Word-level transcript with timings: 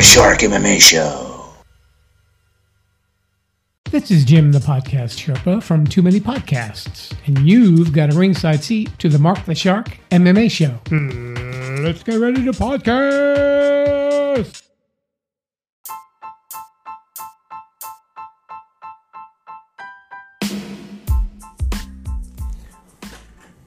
Mark 0.00 0.06
the 0.06 0.14
Shark 0.14 0.38
MMA 0.38 0.80
Show. 0.80 1.44
This 3.90 4.10
is 4.10 4.24
Jim, 4.24 4.50
the 4.50 4.58
podcast 4.58 5.18
Sherpa 5.18 5.62
from 5.62 5.86
Too 5.86 6.00
Many 6.00 6.20
Podcasts, 6.20 7.14
and 7.26 7.46
you've 7.46 7.92
got 7.92 8.10
a 8.10 8.16
ringside 8.16 8.64
seat 8.64 8.98
to 8.98 9.10
the 9.10 9.18
Mark 9.18 9.44
the 9.44 9.54
Shark 9.54 9.98
MMA 10.10 10.50
Show. 10.50 10.70
Hmm, 10.88 11.84
let's 11.84 12.02
get 12.02 12.18
ready 12.18 12.42
to 12.46 12.52
podcast. 12.52 14.62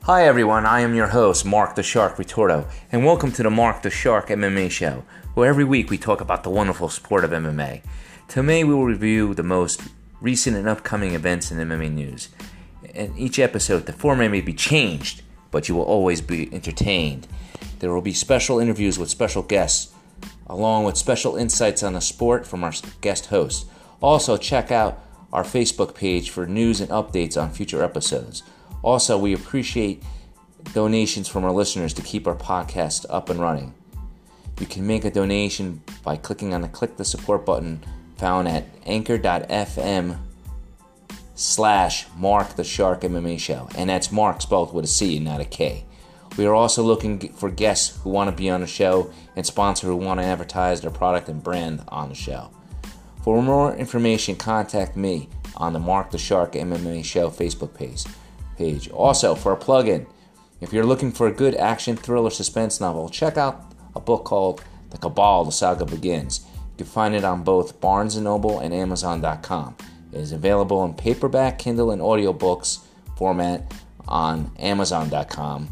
Hi 0.02 0.26
everyone, 0.26 0.66
I 0.66 0.80
am 0.80 0.96
your 0.96 1.08
host, 1.08 1.46
Mark 1.46 1.76
the 1.76 1.84
Shark 1.84 2.16
Ritorto, 2.16 2.68
and 2.92 3.06
welcome 3.06 3.32
to 3.34 3.44
the 3.44 3.52
Mark 3.52 3.84
the 3.84 3.92
Shark 3.92 4.30
MMA 4.30 4.72
Show, 4.72 5.04
where 5.34 5.50
every 5.50 5.64
week 5.64 5.90
we 5.90 5.98
talk 5.98 6.22
about 6.22 6.44
the 6.44 6.50
wonderful 6.50 6.90
sport 6.90 7.24
of 7.24 7.32
MMA. 7.32 7.82
Today 8.28 8.64
we 8.64 8.74
will 8.74 8.86
review 8.86 9.34
the 9.34 9.42
most 9.42 9.82
recent 10.22 10.56
and 10.56 10.68
upcoming 10.68 11.14
events 11.14 11.52
in 11.52 11.58
MMA 11.58 11.92
news. 11.92 12.30
In 12.94 13.18
each 13.18 13.40
episode, 13.40 13.88
the 13.88 13.94
format 13.94 14.30
may 14.30 14.42
be 14.42 14.54
changed, 14.54 15.24
but 15.50 15.68
you 15.68 15.74
will 15.74 15.84
always 15.84 16.22
be 16.22 16.54
entertained. 16.54 17.28
There 17.80 17.92
will 17.92 18.02
be 18.02 18.14
special 18.14 18.60
interviews 18.60 19.00
with 19.00 19.10
special 19.10 19.42
guests, 19.42 19.92
along 20.46 20.84
with 20.84 20.98
special 20.98 21.36
insights 21.36 21.82
on 21.82 21.94
the 21.94 22.02
sport 22.02 22.46
from 22.46 22.64
our 22.64 22.74
guest 23.02 23.28
hosts. 23.28 23.66
Also, 24.02 24.38
check 24.38 24.72
out 24.72 25.04
our 25.32 25.44
Facebook 25.44 25.96
page 25.96 26.30
for 26.30 26.46
news 26.46 26.80
and 26.80 26.92
updates 26.92 27.42
on 27.42 27.50
future 27.50 27.84
episodes. 27.84 28.44
Also, 28.84 29.18
we 29.18 29.34
appreciate 29.34 30.04
donations 30.74 31.28
from 31.28 31.44
our 31.44 31.52
listeners 31.52 31.94
to 31.96 32.04
keep 32.04 32.28
our 32.28 32.36
podcast 32.36 33.08
up 33.10 33.32
and 33.32 33.40
running. 33.40 33.74
You 34.60 34.66
can 34.68 34.86
make 34.86 35.06
a 35.06 35.12
donation 35.12 35.82
by 36.04 36.18
clicking 36.18 36.54
on 36.54 36.62
the 36.62 36.68
click 36.68 36.98
the 36.98 37.06
support 37.06 37.46
button 37.46 37.84
found 38.18 38.48
at 38.48 38.66
anchor.fm 38.86 40.18
slash 41.36 42.06
Mark 42.16 42.56
the 42.56 42.64
Shark 42.64 43.02
MMA 43.02 43.40
Show. 43.40 43.68
And 43.76 43.90
that's 43.90 44.12
Mark 44.12 44.42
spelled 44.42 44.74
with 44.74 44.86
a 44.86 44.88
C 44.88 45.18
and 45.18 45.26
not 45.26 45.42
a 45.42 45.46
K. 45.46 45.86
We 46.38 46.46
are 46.46 46.54
also 46.54 46.82
looking 46.82 47.20
for 47.34 47.50
guests 47.50 48.00
who 48.02 48.10
want 48.10 48.30
to 48.30 48.36
be 48.36 48.50
on 48.50 48.62
the 48.62 48.68
show 48.68 49.12
and 49.36 49.46
sponsors 49.46 49.88
who 49.88 49.96
want 49.96 50.20
to 50.20 50.26
advertise 50.26 50.82
their 50.82 50.92
product 50.92 51.30
and 51.30 51.44
brand 51.44 51.84
on 51.90 52.10
the 52.10 52.16
show. 52.16 52.50
For 53.24 53.42
more 53.42 53.76
information, 53.76 54.36
contact 54.36 54.98
me 54.98 55.30
on 55.58 55.74
the 55.74 55.80
Mark 55.80 56.12
the 56.12 56.18
Shark 56.18 56.54
MMA 56.54 57.06
Show 57.06 57.30
Facebook 57.30 57.74
page 57.74 58.04
page. 58.58 58.90
Also, 58.90 59.36
for 59.36 59.52
a 59.52 59.58
plug-in, 59.58 60.06
if 60.62 60.74
you're 60.74 60.86
looking 60.86 61.12
for 61.12 61.28
a 61.28 61.32
good 61.32 61.56
action 61.56 61.96
thriller 61.96 62.30
suspense 62.30 62.80
novel, 62.80 63.10
check 63.10 63.38
out 63.38 63.73
a 63.96 64.00
book 64.00 64.26
called 64.26 64.64
The 64.90 64.98
Cabal: 64.98 65.46
The 65.46 65.52
Saga 65.52 65.86
Begins. 65.86 66.46
You 66.78 66.86
can 66.86 66.88
find 66.88 67.16
it 67.16 67.24
on 67.24 67.44
both 67.44 67.80
Barnes 67.80 68.18
& 68.18 68.22
Noble 68.22 68.60
and 68.60 68.74
Amazon.com. 68.74 69.76
It 70.12 70.20
is 70.20 70.32
available 70.32 70.84
in 70.86 70.94
paperback, 70.94 71.60
Kindle, 71.60 71.92
and 71.92 72.02
audiobooks 72.02 72.80
format 73.16 73.72
on 74.08 74.52
Amazon.com. 74.60 75.70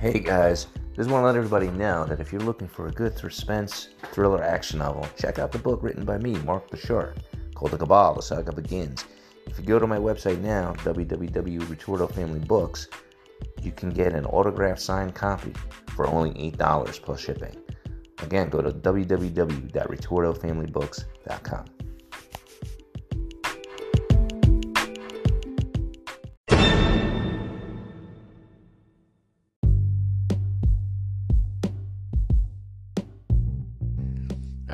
Hey 0.00 0.18
guys, 0.18 0.66
just 0.94 1.10
want 1.10 1.22
to 1.22 1.26
let 1.26 1.36
everybody 1.36 1.70
know 1.70 2.04
that 2.04 2.20
if 2.20 2.32
you're 2.32 2.40
looking 2.40 2.68
for 2.68 2.86
a 2.86 2.92
good 2.92 3.18
suspense 3.18 3.88
thriller 4.12 4.40
action 4.42 4.78
novel, 4.78 5.08
check 5.18 5.40
out 5.40 5.50
the 5.50 5.58
book 5.58 5.82
written 5.82 6.04
by 6.04 6.18
me, 6.18 6.34
Mark 6.38 6.70
the 6.70 6.76
Shark, 6.76 7.16
called 7.54 7.72
The 7.72 7.78
Cabal: 7.78 8.14
The 8.14 8.22
Saga 8.22 8.52
Begins. 8.52 9.04
If 9.46 9.58
you 9.58 9.64
go 9.64 9.80
to 9.80 9.86
my 9.86 9.98
website 9.98 10.40
now, 10.40 10.72
www.ritortofamilybooks, 10.78 12.86
you 13.62 13.72
can 13.72 13.90
get 13.90 14.14
an 14.14 14.24
autographed 14.26 14.80
signed 14.80 15.14
copy 15.14 15.52
for 15.88 16.06
only 16.06 16.30
$8 16.52 17.02
plus 17.02 17.20
shipping. 17.20 17.54
Again, 18.22 18.48
go 18.48 18.62
to 18.62 18.70
www.ritortofamilybooks.com. 18.70 21.64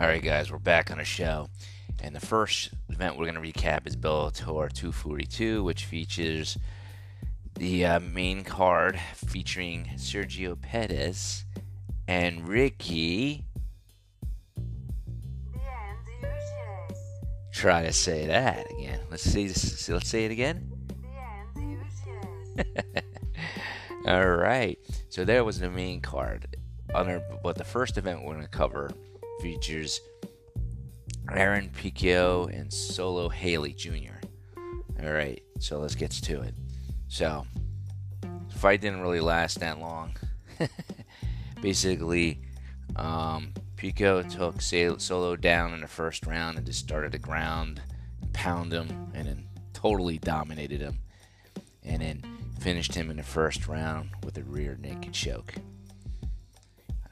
All 0.01 0.07
right, 0.07 0.23
guys, 0.23 0.51
we're 0.51 0.57
back 0.57 0.91
on 0.91 0.97
the 0.97 1.05
show. 1.05 1.51
And 2.03 2.17
the 2.17 2.21
first 2.21 2.71
event 2.89 3.19
we're 3.19 3.31
going 3.31 3.35
to 3.35 3.53
recap 3.53 3.87
is 3.87 3.97
Bellator 3.97 4.73
242, 4.73 5.63
which 5.63 5.85
features 5.85 6.57
the 7.59 7.85
uh, 7.85 8.01
main 8.01 8.43
card 8.43 8.99
featuring 9.15 9.91
Sergio 9.97 10.59
Pettis 10.59 11.45
and 12.09 12.49
Ricky. 12.49 13.45
Try 17.53 17.83
to 17.83 17.93
say 17.93 18.27
that 18.27 18.71
again. 18.79 19.01
Let's 19.11 19.25
see. 19.25 19.49
Let's 19.93 20.09
say 20.09 20.25
it 20.25 20.31
again. 20.31 20.73
All 24.07 24.31
right. 24.31 24.79
So 25.11 25.27
there 25.27 25.45
was 25.45 25.61
the 25.61 25.69
main 25.69 26.01
card. 26.01 26.57
Under, 26.95 27.23
but 27.43 27.57
the 27.57 27.65
first 27.65 27.99
event 27.99 28.25
we're 28.25 28.33
going 28.33 28.45
to 28.45 28.49
cover 28.49 28.91
features 29.41 30.01
Aaron 31.33 31.71
Pico 31.71 32.47
and 32.47 32.73
Solo 32.73 33.29
Hatley 33.29 33.75
Jr. 33.77 34.17
All 35.03 35.13
right, 35.13 35.43
so 35.59 35.79
let's 35.79 35.95
get 35.95 36.11
to 36.11 36.43
it. 36.43 36.55
So, 37.09 37.47
the 38.21 38.55
fight 38.59 38.81
didn't 38.81 39.01
really 39.01 39.21
last 39.21 39.61
that 39.61 39.79
long. 39.79 40.17
Basically, 41.63 42.43
um, 42.97 43.55
Pico 43.77 44.23
took 44.23 44.61
Solo 44.61 45.37
down 45.37 45.73
in 45.73 45.81
the 45.81 45.89
first 45.89 46.27
round 46.27 46.59
and 46.59 46.67
just 46.67 46.81
started 46.81 47.13
to 47.13 47.19
ground, 47.19 47.81
pound 48.33 48.73
him, 48.73 49.11
and 49.15 49.27
then 49.27 49.49
totally 49.73 50.19
dominated 50.19 50.81
him. 50.81 50.99
And 51.83 52.03
then 52.03 52.23
finished 52.61 52.95
him 52.95 53.11
in 53.11 53.17
the 53.17 53.23
first 53.23 53.67
round 53.67 54.11
with 54.23 54.37
a 54.37 54.43
rear 54.43 54.77
naked 54.79 55.15
choke. 55.15 55.55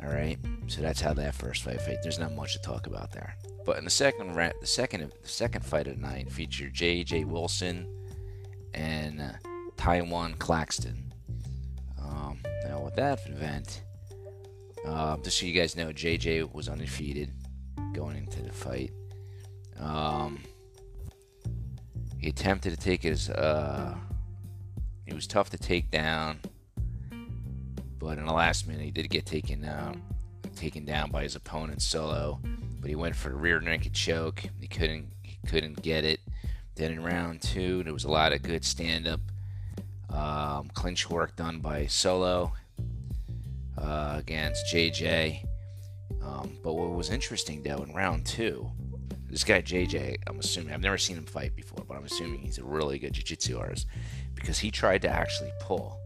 All 0.03 0.11
right, 0.11 0.39
so 0.69 0.81
that's 0.81 1.01
how 1.01 1.13
that 1.15 1.35
first 1.35 1.65
fight 1.65 1.81
fight. 1.81 1.99
There's 2.03 2.19
not 2.19 2.33
much 2.33 2.53
to 2.53 2.61
talk 2.61 2.87
about 2.87 3.11
there. 3.13 3.35
But 3.67 3.79
in 3.79 3.85
the 3.85 3.91
second 3.91 4.35
the 4.35 4.67
second 4.67 5.13
the 5.23 5.29
second 5.29 5.65
fight 5.65 5.89
of 5.89 5.97
the 5.97 6.03
night 6.03 6.31
featured 6.31 6.73
J.J. 6.73 7.25
Wilson 7.25 7.87
and 8.75 9.21
uh, 9.21 9.33
Tywan 9.77 10.39
Claxton. 10.39 11.13
Um, 12.01 12.39
now 12.65 12.81
with 12.81 12.95
that 12.95 13.27
event, 13.27 13.83
uh, 14.87 15.17
just 15.19 15.39
so 15.39 15.47
you 15.47 15.53
guys 15.53 15.77
know, 15.77 15.93
J.J. 15.93 16.45
was 16.45 16.69
undefeated 16.69 17.33
going 17.93 18.17
into 18.17 18.41
the 18.41 18.53
fight. 18.53 18.93
Um, 19.79 20.41
he 22.19 22.29
attempted 22.29 22.71
to 22.71 22.77
take 22.77 23.03
his. 23.03 23.31
Uh, 23.31 23.97
he 25.07 25.15
was 25.15 25.27
tough 25.27 25.51
to 25.51 25.59
take 25.59 25.91
down, 25.91 26.41
but 27.99 28.19
in 28.19 28.27
the 28.27 28.33
last 28.33 28.67
minute, 28.67 28.85
he 28.85 28.91
did 28.91 29.09
get 29.11 29.27
taken 29.27 29.63
taken 30.57 30.85
down 30.85 31.11
by 31.11 31.23
his 31.23 31.37
opponent 31.37 31.83
solo. 31.83 32.41
But 32.81 32.91
he 32.91 32.97
went 32.97 33.17
for 33.17 33.31
a 33.31 33.37
rear 33.37 33.61
naked 33.61 33.93
choke. 33.93 34.43
He 34.61 34.69
couldn't. 34.69 35.07
He 35.23 35.39
couldn't 35.47 35.83
get 35.83 36.05
it. 36.05 36.21
Then 36.75 36.93
in 36.93 37.03
round 37.03 37.43
two, 37.43 37.83
there 37.83 37.93
was 37.93 38.05
a 38.05 38.11
lot 38.11 38.33
of 38.33 38.43
good 38.43 38.65
stand-up 38.65 39.21
um, 40.11 40.71
clinch 40.75 41.11
work 41.11 41.35
done 41.35 41.59
by 41.59 41.87
Solo 41.87 42.53
uh, 43.77 44.15
against 44.17 44.73
JJ. 44.73 45.45
Um, 46.23 46.57
but 46.63 46.75
what 46.75 46.91
was 46.91 47.11
interesting 47.11 47.63
though 47.63 47.83
in 47.83 47.93
round 47.93 48.27
two 48.27 48.71
this 49.31 49.45
guy 49.45 49.61
JJ, 49.61 50.17
I'm 50.27 50.39
assuming 50.39 50.73
I've 50.73 50.81
never 50.81 50.99
seen 50.99 51.17
him 51.17 51.27
fight 51.27 51.55
before, 51.55 51.85
but 51.87 51.97
I'm 51.97 52.05
assuming 52.05 52.41
he's 52.41 52.59
a 52.59 52.65
really 52.65 52.99
good 52.99 53.13
jiu-jitsu 53.13 53.59
artist 53.59 53.87
because 54.35 54.59
he 54.59 54.71
tried 54.71 55.03
to 55.03 55.09
actually 55.09 55.53
pull 55.61 55.98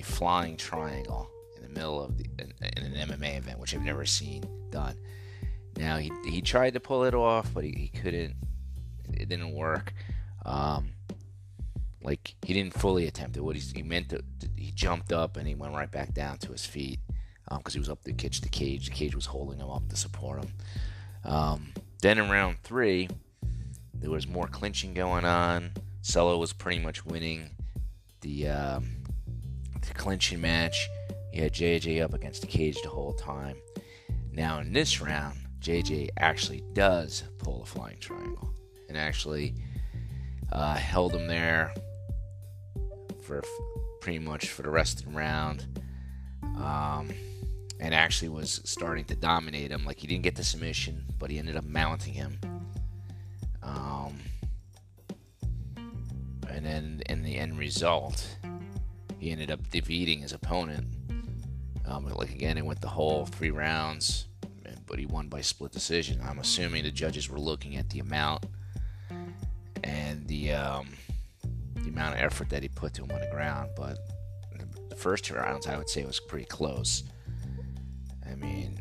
a 0.00 0.04
flying 0.04 0.56
triangle 0.56 1.30
in 1.56 1.62
the 1.62 1.68
middle 1.68 2.02
of 2.02 2.16
the, 2.16 2.24
in, 2.38 2.52
in 2.76 2.92
an 2.92 3.08
MMA 3.08 3.38
event, 3.38 3.58
which 3.58 3.74
I've 3.74 3.82
never 3.82 4.06
seen 4.06 4.44
done. 4.70 4.96
Now 5.76 5.98
he 5.98 6.10
he 6.28 6.42
tried 6.42 6.74
to 6.74 6.80
pull 6.80 7.04
it 7.04 7.14
off, 7.14 7.52
but 7.54 7.64
he, 7.64 7.70
he 7.72 7.88
couldn't. 7.88 8.34
It 9.12 9.28
didn't 9.28 9.52
work. 9.52 9.92
Um, 10.44 10.92
like 12.02 12.34
he 12.42 12.54
didn't 12.54 12.74
fully 12.74 13.06
attempt 13.06 13.36
it. 13.36 13.40
What 13.40 13.56
he, 13.56 13.62
he 13.74 13.82
meant 13.82 14.10
to, 14.10 14.22
he 14.56 14.72
jumped 14.72 15.12
up 15.12 15.36
and 15.36 15.46
he 15.46 15.54
went 15.54 15.74
right 15.74 15.90
back 15.90 16.14
down 16.14 16.38
to 16.38 16.52
his 16.52 16.64
feet 16.64 17.00
because 17.44 17.74
um, 17.74 17.78
he 17.78 17.78
was 17.78 17.88
up 17.88 18.02
to 18.04 18.12
catch 18.12 18.40
the 18.40 18.48
cage. 18.48 18.86
The 18.86 18.94
cage 18.94 19.14
was 19.14 19.26
holding 19.26 19.60
him 19.60 19.70
up 19.70 19.88
to 19.88 19.96
support 19.96 20.42
him. 20.42 20.52
Um, 21.24 21.72
then 22.00 22.18
in 22.18 22.30
round 22.30 22.58
three, 22.62 23.08
there 23.94 24.10
was 24.10 24.26
more 24.26 24.46
clinching 24.46 24.94
going 24.94 25.24
on. 25.24 25.72
Solo 26.00 26.38
was 26.38 26.52
pretty 26.54 26.78
much 26.78 27.04
winning 27.04 27.50
the, 28.22 28.48
um, 28.48 28.99
the 29.88 29.94
clinching 29.94 30.40
match. 30.40 30.88
He 31.32 31.40
had 31.40 31.52
JJ 31.52 32.02
up 32.02 32.14
against 32.14 32.40
the 32.40 32.46
cage 32.46 32.80
the 32.82 32.88
whole 32.88 33.12
time. 33.12 33.56
Now 34.32 34.60
in 34.60 34.72
this 34.72 35.00
round, 35.00 35.38
JJ 35.60 36.10
actually 36.16 36.62
does 36.72 37.24
pull 37.38 37.62
a 37.62 37.66
flying 37.66 37.98
triangle 37.98 38.52
and 38.88 38.96
actually 38.96 39.54
uh, 40.52 40.74
held 40.74 41.14
him 41.14 41.26
there 41.26 41.72
for 43.22 43.42
pretty 44.00 44.18
much 44.18 44.48
for 44.48 44.62
the 44.62 44.70
rest 44.70 45.00
of 45.00 45.06
the 45.06 45.12
round. 45.12 45.80
Um, 46.42 47.10
and 47.80 47.94
actually 47.94 48.28
was 48.28 48.60
starting 48.64 49.04
to 49.06 49.16
dominate 49.16 49.70
him. 49.70 49.84
Like 49.84 49.98
he 49.98 50.06
didn't 50.06 50.22
get 50.22 50.36
the 50.36 50.44
submission, 50.44 51.06
but 51.18 51.30
he 51.30 51.38
ended 51.38 51.56
up 51.56 51.64
mounting 51.64 52.12
him. 52.12 52.38
Um, 53.62 54.18
and 56.48 56.64
then 56.64 57.02
in 57.08 57.22
the 57.22 57.36
end 57.36 57.58
result, 57.58 58.36
he 59.20 59.30
ended 59.30 59.50
up 59.50 59.68
defeating 59.70 60.20
his 60.20 60.32
opponent. 60.32 60.86
Um, 61.86 62.06
like 62.06 62.30
again, 62.30 62.56
it 62.56 62.64
went 62.64 62.80
the 62.80 62.88
whole 62.88 63.26
three 63.26 63.50
rounds, 63.50 64.26
but 64.86 64.98
he 64.98 65.06
won 65.06 65.28
by 65.28 65.42
split 65.42 65.72
decision. 65.72 66.20
I'm 66.24 66.38
assuming 66.38 66.84
the 66.84 66.90
judges 66.90 67.28
were 67.28 67.38
looking 67.38 67.76
at 67.76 67.88
the 67.90 67.98
amount 68.00 68.46
and 69.84 70.26
the 70.26 70.52
um, 70.52 70.88
the 71.74 71.90
amount 71.90 72.14
of 72.14 72.20
effort 72.20 72.48
that 72.48 72.62
he 72.62 72.68
put 72.68 72.94
to 72.94 73.04
him 73.04 73.10
on 73.12 73.20
the 73.20 73.30
ground. 73.30 73.70
But 73.76 73.98
the 74.88 74.96
first 74.96 75.24
two 75.24 75.34
rounds, 75.34 75.66
I 75.66 75.76
would 75.76 75.88
say, 75.88 76.04
was 76.04 76.18
pretty 76.18 76.46
close. 76.46 77.02
I 78.30 78.34
mean, 78.36 78.80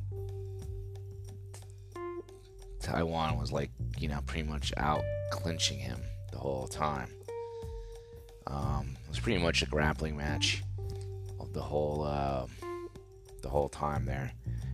Tywan 2.80 3.38
was 3.38 3.52
like, 3.52 3.72
you 3.98 4.08
know, 4.08 4.22
pretty 4.26 4.48
much 4.48 4.74
out 4.78 5.04
clinching 5.32 5.80
him 5.80 6.00
the 6.32 6.38
whole 6.38 6.68
time. 6.68 7.10
Um, 8.48 8.96
was 9.10 9.20
pretty 9.20 9.42
much 9.42 9.62
a 9.62 9.66
grappling 9.66 10.16
match 10.16 10.64
of 11.40 11.54
the 11.54 11.62
whole 11.62 12.04
uh, 12.04 12.46
the 13.42 13.50
whole 13.50 13.70
time 13.70 14.06
there. 14.06 14.32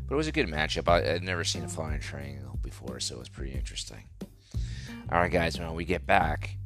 But 0.08 0.16
it 0.16 0.18
was 0.18 0.28
a 0.28 0.32
good 0.32 0.48
matchup. 0.48 0.88
I, 0.88 1.14
would 1.14 1.24
never 1.24 1.44
seen 1.44 1.64
a 1.64 1.68
flying 1.68 2.00
triangle 2.00 2.60
before, 2.62 3.00
so 3.00 3.16
it 3.16 3.20
was 3.20 3.30
pretty 3.30 3.54
interesting. 3.54 4.04
All 5.12 5.20
right, 5.20 5.32
guys, 5.32 5.60
when 5.60 5.74
we 5.74 5.86
get 5.86 6.06
back, 6.06 6.58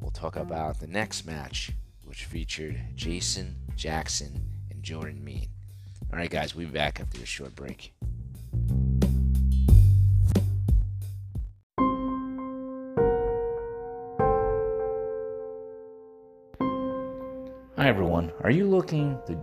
we'll 0.00 0.10
talk 0.10 0.36
about 0.36 0.78
the 0.80 0.86
next 0.86 1.26
match, 1.26 1.72
which 2.04 2.24
featured 2.24 2.80
Jason 2.94 3.56
Jackson 3.76 4.44
and 4.70 4.82
Jordan 4.82 5.24
Mein. 5.24 5.48
All 6.12 6.18
right, 6.18 6.30
guys, 6.30 6.54
we'll 6.54 6.66
be 6.66 6.72
back 6.72 7.00
after 7.00 7.18
this 7.18 7.28
short 7.28 7.54
break. 7.54 7.92
Hi, 17.86 17.90
everyone. 17.90 18.32
Are 18.42 18.50
you 18.50 18.66
looking 18.66 19.16
to, 19.28 19.38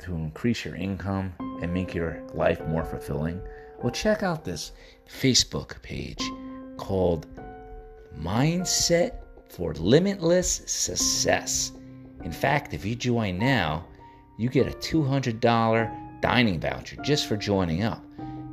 to 0.00 0.14
increase 0.16 0.64
your 0.64 0.74
income 0.74 1.32
and 1.62 1.72
make 1.72 1.94
your 1.94 2.20
life 2.34 2.60
more 2.66 2.84
fulfilling? 2.84 3.40
Well, 3.80 3.92
check 3.92 4.24
out 4.24 4.44
this 4.44 4.72
Facebook 5.08 5.80
page 5.82 6.20
called 6.78 7.28
Mindset 8.18 9.18
for 9.48 9.72
Limitless 9.74 10.62
Success. 10.66 11.70
In 12.24 12.32
fact, 12.32 12.74
if 12.74 12.84
you 12.84 12.96
join 12.96 13.38
now, 13.38 13.86
you 14.36 14.48
get 14.48 14.66
a 14.66 14.76
$200 14.78 16.20
dining 16.20 16.58
voucher 16.58 16.96
just 17.04 17.28
for 17.28 17.36
joining 17.36 17.84
up. 17.84 18.04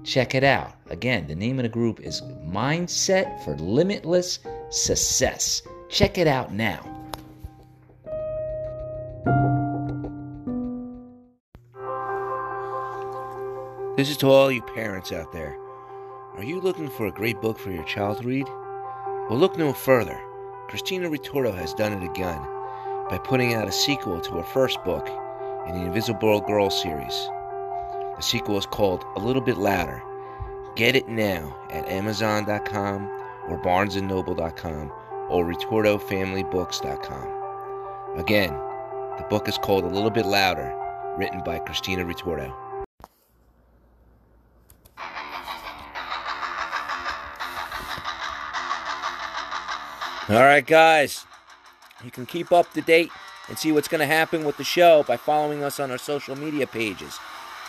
Check 0.03 0.35
it 0.35 0.43
out. 0.43 0.75
Again, 0.91 1.25
the 1.25 1.33
name 1.33 1.57
of 1.57 1.63
the 1.63 1.69
group 1.69 2.01
is 2.01 2.21
Mindset 2.45 3.43
for 3.43 3.57
Limitless 3.57 4.37
Success. 4.69 5.63
Check 5.89 6.19
it 6.19 6.27
out 6.27 6.53
now. 6.53 7.02
This 13.95 14.09
is 14.09 14.17
to 14.17 14.27
all 14.27 14.51
you 14.51 14.63
parents 14.63 15.11
out 15.11 15.31
there. 15.31 15.55
Are 16.35 16.43
you 16.43 16.59
looking 16.59 16.89
for 16.89 17.05
a 17.05 17.11
great 17.11 17.39
book 17.41 17.59
for 17.59 17.69
your 17.69 17.83
child 17.83 18.21
to 18.21 18.27
read? 18.27 18.47
Well, 19.29 19.37
look 19.37 19.55
no 19.55 19.71
further. 19.71 20.19
Christina 20.67 21.11
Ritorto 21.11 21.53
has 21.53 21.75
done 21.75 21.93
it 21.93 22.03
again 22.03 22.41
by 23.07 23.19
putting 23.23 23.53
out 23.53 23.67
a 23.67 23.71
sequel 23.71 24.19
to 24.19 24.31
her 24.31 24.43
first 24.43 24.83
book, 24.83 25.07
in 25.67 25.75
the 25.75 25.85
Invisible 25.85 26.41
Girl 26.41 26.71
series. 26.71 27.13
The 28.15 28.21
sequel 28.21 28.57
is 28.57 28.65
called 28.65 29.05
A 29.15 29.19
Little 29.19 29.43
Bit 29.43 29.57
Louder. 29.57 30.01
Get 30.75 30.95
it 30.95 31.07
now 31.07 31.55
at 31.69 31.87
Amazon.com 31.87 33.07
or 33.47 33.61
BarnesandNoble.com 33.61 34.91
or 35.29 35.45
RitortoFamilyBooks.com. 35.45 38.19
Again, 38.19 38.53
the 39.19 39.25
book 39.29 39.47
is 39.47 39.59
called 39.59 39.83
A 39.83 39.87
Little 39.87 40.09
Bit 40.09 40.25
Louder, 40.25 40.73
written 41.15 41.43
by 41.43 41.59
Christina 41.59 42.03
Ritorto. 42.03 42.51
All 50.29 50.35
right, 50.35 50.65
guys, 50.65 51.25
you 52.01 52.09
can 52.09 52.25
keep 52.25 52.53
up 52.53 52.71
to 52.73 52.81
date 52.81 53.11
and 53.49 53.57
see 53.57 53.73
what's 53.73 53.89
going 53.89 53.99
to 53.99 54.05
happen 54.05 54.45
with 54.45 54.55
the 54.55 54.63
show 54.63 55.03
by 55.03 55.17
following 55.17 55.65
us 55.65 55.81
on 55.81 55.91
our 55.91 55.97
social 55.97 56.37
media 56.37 56.65
pages. 56.65 57.19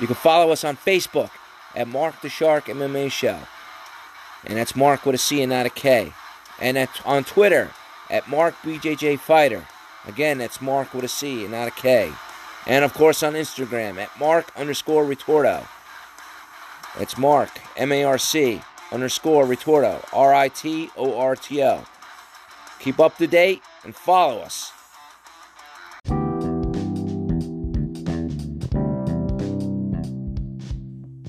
You 0.01 0.07
can 0.07 0.15
follow 0.15 0.53
us 0.53 0.63
on 0.63 0.77
Facebook 0.77 1.31
at 1.75 1.89
Mark 1.89 2.21
the 2.21 2.29
Shark 2.29 2.67
MMA 2.67 3.11
Show. 3.11 3.41
And 4.45 4.57
that's 4.57 4.77
Mark 4.77 5.05
with 5.05 5.17
a 5.17 5.19
C 5.19 5.43
and 5.43 5.51
not 5.51 5.67
a 5.67 5.71
K. 5.71 6.13
And 6.61 6.89
on 7.05 7.25
Twitter 7.25 7.73
at 8.09 8.29
Mark 8.29 8.55
BJJ 8.63 9.19
Fighter. 9.19 9.67
Again, 10.07 10.39
that's 10.39 10.61
Mark 10.61 10.95
with 10.95 11.05
a 11.05 11.09
C 11.09 11.43
and 11.43 11.51
not 11.51 11.67
a 11.67 11.73
K. 11.73 12.13
And 12.69 12.85
of 12.85 12.95
course 12.95 13.25
on 13.25 13.33
Instagram 13.33 13.99
at 13.99 14.17
Mark 14.17 14.53
underscore 14.57 15.05
ritorto. 15.05 15.67
It's 17.01 17.19
Mark, 17.19 17.51
M 17.77 17.91
A 17.91 18.05
R 18.05 18.17
C 18.17 18.63
underscore 18.93 19.45
ritorto, 19.45 20.05
R 20.13 20.33
I 20.33 20.47
T 20.47 20.91
O 20.97 21.19
R 21.19 21.35
T 21.35 21.61
O. 21.61 21.85
Keep 22.85 23.01
up 23.01 23.17
to 23.17 23.27
date 23.27 23.63
and 23.85 23.97
follow 23.97 24.41
us. 24.41 24.71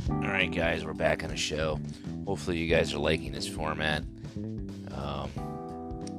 All 0.09 0.17
right, 0.19 0.51
guys, 0.53 0.83
we're 0.83 0.91
back 0.91 1.23
on 1.23 1.29
the 1.29 1.37
show. 1.37 1.79
Hopefully, 2.25 2.57
you 2.57 2.67
guys 2.67 2.93
are 2.93 2.97
liking 2.97 3.31
this 3.31 3.47
format. 3.47 4.03
Um, 4.91 5.29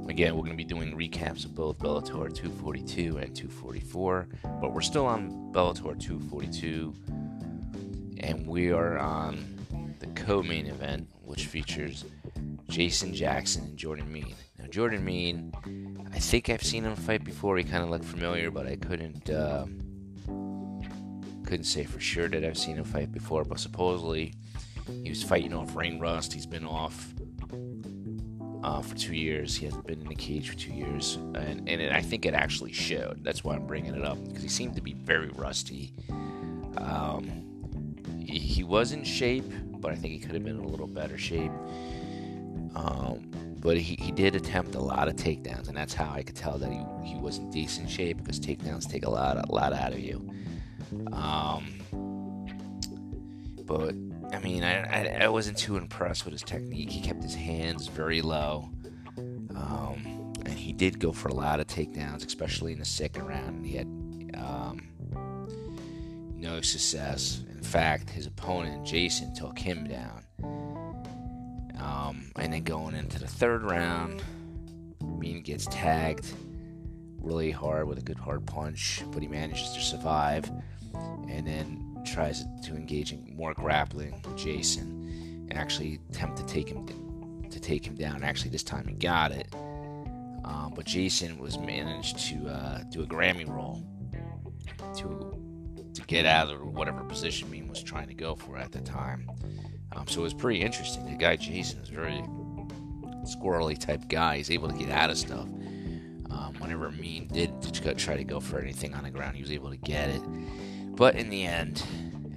again, 0.08 0.34
we're 0.36 0.44
going 0.44 0.52
to 0.52 0.56
be 0.56 0.64
doing 0.64 0.96
recaps 0.96 1.44
of 1.44 1.54
both 1.54 1.80
Bellator 1.80 2.34
242 2.34 3.18
and 3.18 3.36
244, 3.36 4.28
but 4.62 4.72
we're 4.72 4.80
still 4.80 5.04
on 5.04 5.52
Bellator 5.52 6.00
242. 6.00 6.94
and 8.20 8.46
we 8.46 8.72
are 8.72 8.96
on 8.96 9.44
the 10.00 10.06
co-main 10.08 10.64
event, 10.66 11.06
which 11.26 11.44
features 11.44 12.06
Jason 12.70 13.14
Jackson 13.14 13.64
and 13.64 13.76
Jordan 13.76 14.10
Mein. 14.10 14.34
Now, 14.66 14.72
Jordan 14.72 15.04
Mein, 15.04 15.52
I 16.12 16.18
think 16.18 16.50
I've 16.50 16.62
seen 16.64 16.82
him 16.82 16.96
fight 16.96 17.22
before. 17.22 17.56
He 17.56 17.62
kind 17.62 17.84
of 17.84 17.90
looked 17.90 18.04
familiar, 18.04 18.50
but 18.50 18.66
I 18.66 18.74
couldn't 18.74 19.30
uh, 19.30 19.64
couldn't 21.44 21.66
say 21.66 21.84
for 21.84 22.00
sure 22.00 22.26
that 22.28 22.42
I've 22.44 22.58
seen 22.58 22.74
him 22.74 22.84
fight 22.84 23.12
before. 23.12 23.44
But 23.44 23.60
supposedly, 23.60 24.34
he 25.04 25.08
was 25.08 25.22
fighting 25.22 25.54
off 25.54 25.76
Rain 25.76 26.00
rust. 26.00 26.32
He's 26.32 26.46
been 26.46 26.66
off 26.66 27.14
uh, 28.64 28.82
for 28.82 28.96
two 28.96 29.14
years. 29.14 29.54
He 29.54 29.66
hasn't 29.66 29.86
been 29.86 30.00
in 30.00 30.08
the 30.08 30.16
cage 30.16 30.50
for 30.50 30.56
two 30.56 30.72
years, 30.72 31.14
and 31.36 31.68
and 31.68 31.80
it, 31.80 31.92
I 31.92 32.02
think 32.02 32.26
it 32.26 32.34
actually 32.34 32.72
showed. 32.72 33.22
That's 33.22 33.44
why 33.44 33.54
I'm 33.54 33.68
bringing 33.68 33.94
it 33.94 34.04
up 34.04 34.18
because 34.26 34.42
he 34.42 34.48
seemed 34.48 34.74
to 34.74 34.82
be 34.82 34.94
very 34.94 35.28
rusty. 35.28 35.92
Um, 36.76 37.30
he, 38.18 38.40
he 38.40 38.64
was 38.64 38.90
in 38.90 39.04
shape, 39.04 39.52
but 39.78 39.92
I 39.92 39.94
think 39.94 40.12
he 40.12 40.18
could 40.18 40.32
have 40.32 40.44
been 40.44 40.58
in 40.58 40.64
a 40.64 40.68
little 40.68 40.88
better 40.88 41.18
shape. 41.18 41.52
Um, 42.74 43.30
but 43.66 43.76
he, 43.76 43.96
he 44.00 44.12
did 44.12 44.36
attempt 44.36 44.76
a 44.76 44.80
lot 44.80 45.08
of 45.08 45.16
takedowns, 45.16 45.66
and 45.66 45.76
that's 45.76 45.92
how 45.92 46.08
I 46.08 46.22
could 46.22 46.36
tell 46.36 46.56
that 46.56 46.70
he, 46.70 46.80
he 47.02 47.16
was 47.16 47.38
in 47.38 47.50
decent 47.50 47.90
shape 47.90 48.18
because 48.18 48.38
takedowns 48.38 48.88
take 48.88 49.04
a 49.04 49.10
lot 49.10 49.36
a 49.36 49.52
lot 49.52 49.72
out 49.72 49.92
of 49.92 49.98
you. 49.98 50.30
Um, 51.12 51.80
but 53.64 53.96
I 54.32 54.38
mean, 54.38 54.62
I, 54.62 54.84
I, 54.84 55.24
I, 55.24 55.28
wasn't 55.28 55.58
too 55.58 55.76
impressed 55.78 56.24
with 56.24 56.30
his 56.30 56.44
technique. 56.44 56.90
He 56.90 57.00
kept 57.00 57.24
his 57.24 57.34
hands 57.34 57.88
very 57.88 58.22
low, 58.22 58.70
um, 59.18 60.32
and 60.44 60.54
he 60.54 60.72
did 60.72 61.00
go 61.00 61.10
for 61.10 61.26
a 61.26 61.34
lot 61.34 61.58
of 61.58 61.66
takedowns, 61.66 62.24
especially 62.24 62.72
in 62.72 62.78
the 62.78 62.84
second 62.84 63.26
round. 63.26 63.66
He 63.66 63.74
had 63.74 63.88
um, 64.36 64.80
no 66.36 66.60
success. 66.60 67.42
In 67.50 67.64
fact, 67.64 68.10
his 68.10 68.28
opponent 68.28 68.86
Jason 68.86 69.34
took 69.34 69.58
him 69.58 69.88
down. 69.88 70.22
Um, 71.78 72.30
and 72.36 72.52
then 72.52 72.62
going 72.62 72.94
into 72.94 73.18
the 73.18 73.26
third 73.26 73.62
round, 73.62 74.22
Mein 75.02 75.42
gets 75.42 75.66
tagged 75.66 76.26
really 77.18 77.50
hard 77.50 77.88
with 77.88 77.98
a 77.98 78.02
good 78.02 78.18
hard 78.18 78.46
punch, 78.46 79.02
but 79.12 79.22
he 79.22 79.28
manages 79.28 79.72
to 79.72 79.80
survive. 79.80 80.50
And 81.28 81.46
then 81.46 81.86
tries 82.06 82.44
to 82.62 82.74
engage 82.74 83.12
in 83.12 83.34
more 83.36 83.52
grappling 83.52 84.12
with 84.24 84.36
Jason 84.36 85.46
and 85.50 85.58
actually 85.58 86.00
attempt 86.10 86.36
to 86.38 86.46
take 86.46 86.68
him 86.68 86.86
to 87.50 87.60
take 87.60 87.84
him 87.84 87.94
down. 87.94 88.22
Actually, 88.22 88.50
this 88.50 88.62
time 88.62 88.86
he 88.86 88.94
got 88.94 89.32
it, 89.32 89.48
um, 90.44 90.72
but 90.74 90.84
Jason 90.84 91.38
was 91.38 91.58
managed 91.58 92.18
to 92.18 92.48
uh, 92.48 92.82
do 92.90 93.02
a 93.02 93.06
granby 93.06 93.44
roll 93.44 93.82
to 94.96 95.32
to 95.94 96.02
get 96.06 96.26
out 96.26 96.50
of 96.50 96.60
whatever 96.74 97.02
position 97.04 97.50
Mein 97.50 97.68
was 97.68 97.82
trying 97.82 98.08
to 98.08 98.14
go 98.14 98.34
for 98.34 98.56
at 98.56 98.72
the 98.72 98.80
time. 98.80 99.28
Um, 99.96 100.06
so 100.06 100.20
it 100.20 100.24
was 100.24 100.34
pretty 100.34 100.60
interesting. 100.60 101.06
The 101.06 101.16
guy 101.16 101.36
Jason 101.36 101.80
is 101.80 101.88
very 101.88 102.22
squirrely 103.24 103.78
type 103.78 104.08
guy. 104.08 104.36
He's 104.36 104.50
able 104.50 104.68
to 104.68 104.76
get 104.76 104.90
out 104.90 105.10
of 105.10 105.18
stuff. 105.18 105.48
Um, 106.30 106.54
whenever 106.58 106.90
Mein 106.90 107.28
did 107.28 107.50
try 107.98 108.16
to 108.16 108.24
go 108.24 108.40
for 108.40 108.58
anything 108.60 108.94
on 108.94 109.04
the 109.04 109.10
ground, 109.10 109.36
he 109.36 109.42
was 109.42 109.50
able 109.50 109.70
to 109.70 109.76
get 109.76 110.10
it. 110.10 110.22
But 110.96 111.14
in 111.16 111.30
the 111.30 111.44
end, 111.44 111.82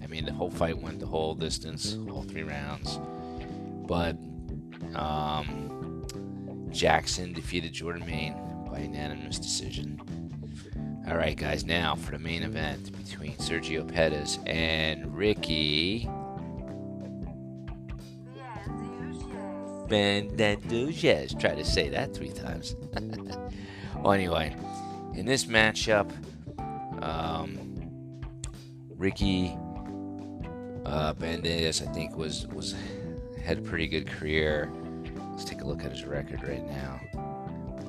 I 0.03 0.07
mean, 0.07 0.25
the 0.25 0.33
whole 0.33 0.49
fight 0.49 0.77
went 0.77 0.99
the 0.99 1.05
whole 1.05 1.35
distance, 1.35 1.97
all 2.09 2.23
three 2.23 2.43
rounds. 2.43 2.99
But 3.87 4.17
um, 4.95 6.05
Jackson 6.71 7.33
defeated 7.33 7.73
Jordan 7.73 8.05
Mein 8.05 8.35
by 8.69 8.79
unanimous 8.79 9.37
decision. 9.37 10.01
All 11.07 11.17
right, 11.17 11.35
guys, 11.35 11.65
now 11.65 11.95
for 11.95 12.11
the 12.11 12.19
main 12.19 12.43
event 12.43 12.91
between 13.03 13.33
Sergio 13.37 13.87
Pettis 13.87 14.37
and 14.45 15.15
Ricky 15.15 16.07
Bandejas. 19.89 21.39
Try 21.39 21.55
to 21.55 21.65
say 21.65 21.89
that 21.89 22.13
three 22.13 22.31
times. 22.31 22.75
well, 23.97 24.13
anyway, 24.13 24.55
in 25.15 25.25
this 25.25 25.45
matchup, 25.45 26.11
um, 27.03 27.57
Ricky 28.95 29.57
uh, 30.85 31.13
I 31.21 31.91
think, 31.93 32.15
was 32.15 32.47
was 32.47 32.75
had 33.43 33.59
a 33.59 33.61
pretty 33.61 33.87
good 33.87 34.07
career. 34.07 34.71
Let's 35.31 35.45
take 35.45 35.61
a 35.61 35.65
look 35.65 35.83
at 35.83 35.91
his 35.91 36.05
record 36.05 36.47
right 36.47 36.65
now. 36.67 36.99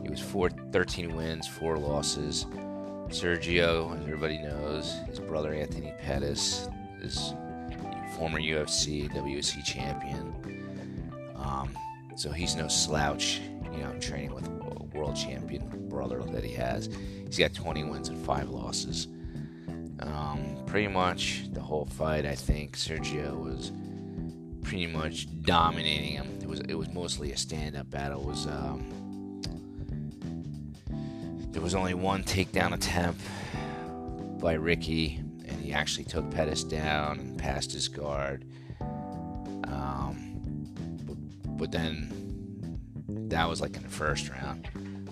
He 0.03 0.09
was 0.09 0.21
four, 0.21 0.51
13 0.51 1.15
wins, 1.17 1.47
four 1.47 1.79
losses. 1.79 2.47
Sergio, 3.09 3.93
as 3.97 4.03
everybody 4.03 4.39
knows, 4.39 4.95
his 5.09 5.19
brother 5.19 5.53
Anthony 5.53 5.93
Pettis 6.01 6.69
is 7.03 7.35
former 8.17 8.39
UFC, 8.39 9.11
WEC 9.11 9.65
champion. 9.65 10.33
Um, 11.35 11.77
so 12.21 12.31
he's 12.31 12.55
no 12.55 12.69
slouch, 12.69 13.41
you 13.73 13.79
know, 13.79 13.99
training 13.99 14.35
with 14.35 14.47
a 14.47 14.85
world 14.95 15.17
champion 15.17 15.67
brother 15.89 16.23
that 16.25 16.45
he 16.45 16.53
has. 16.53 16.91
He's 17.25 17.39
got 17.39 17.55
20 17.55 17.85
wins 17.85 18.11
and 18.11 18.27
five 18.27 18.51
losses. 18.51 19.07
Um, 20.01 20.63
pretty 20.67 20.89
much 20.89 21.45
the 21.55 21.63
whole 21.63 21.87
fight, 21.87 22.27
I 22.27 22.35
think 22.35 22.77
Sergio 22.77 23.43
was 23.43 23.73
pretty 24.63 24.87
much 24.87 25.29
dominating 25.45 26.13
him. 26.13 26.39
It 26.43 26.47
was 26.47 26.61
it 26.61 26.75
was 26.75 26.91
mostly 26.91 27.33
a 27.33 27.39
stand-up 27.39 27.89
battle. 27.89 28.21
It 28.21 28.27
was 28.27 28.47
um, 28.47 28.85
there 31.53 31.63
was 31.63 31.75
only 31.75 31.95
one 31.95 32.23
takedown 32.23 32.75
attempt 32.75 33.23
by 34.43 34.53
Ricky, 34.53 35.23
and 35.47 35.59
he 35.59 35.73
actually 35.73 36.05
took 36.05 36.31
Pettis 36.31 36.65
down 36.65 37.19
and 37.19 37.39
passed 37.39 37.73
his 37.73 37.89
guard. 37.89 38.45
But, 41.61 41.73
then 41.73 42.79
that 43.29 43.47
was 43.49 43.61
like 43.61 43.77
in 43.77 43.83
the 43.83 43.89
first 43.89 44.31
round. 44.31 44.69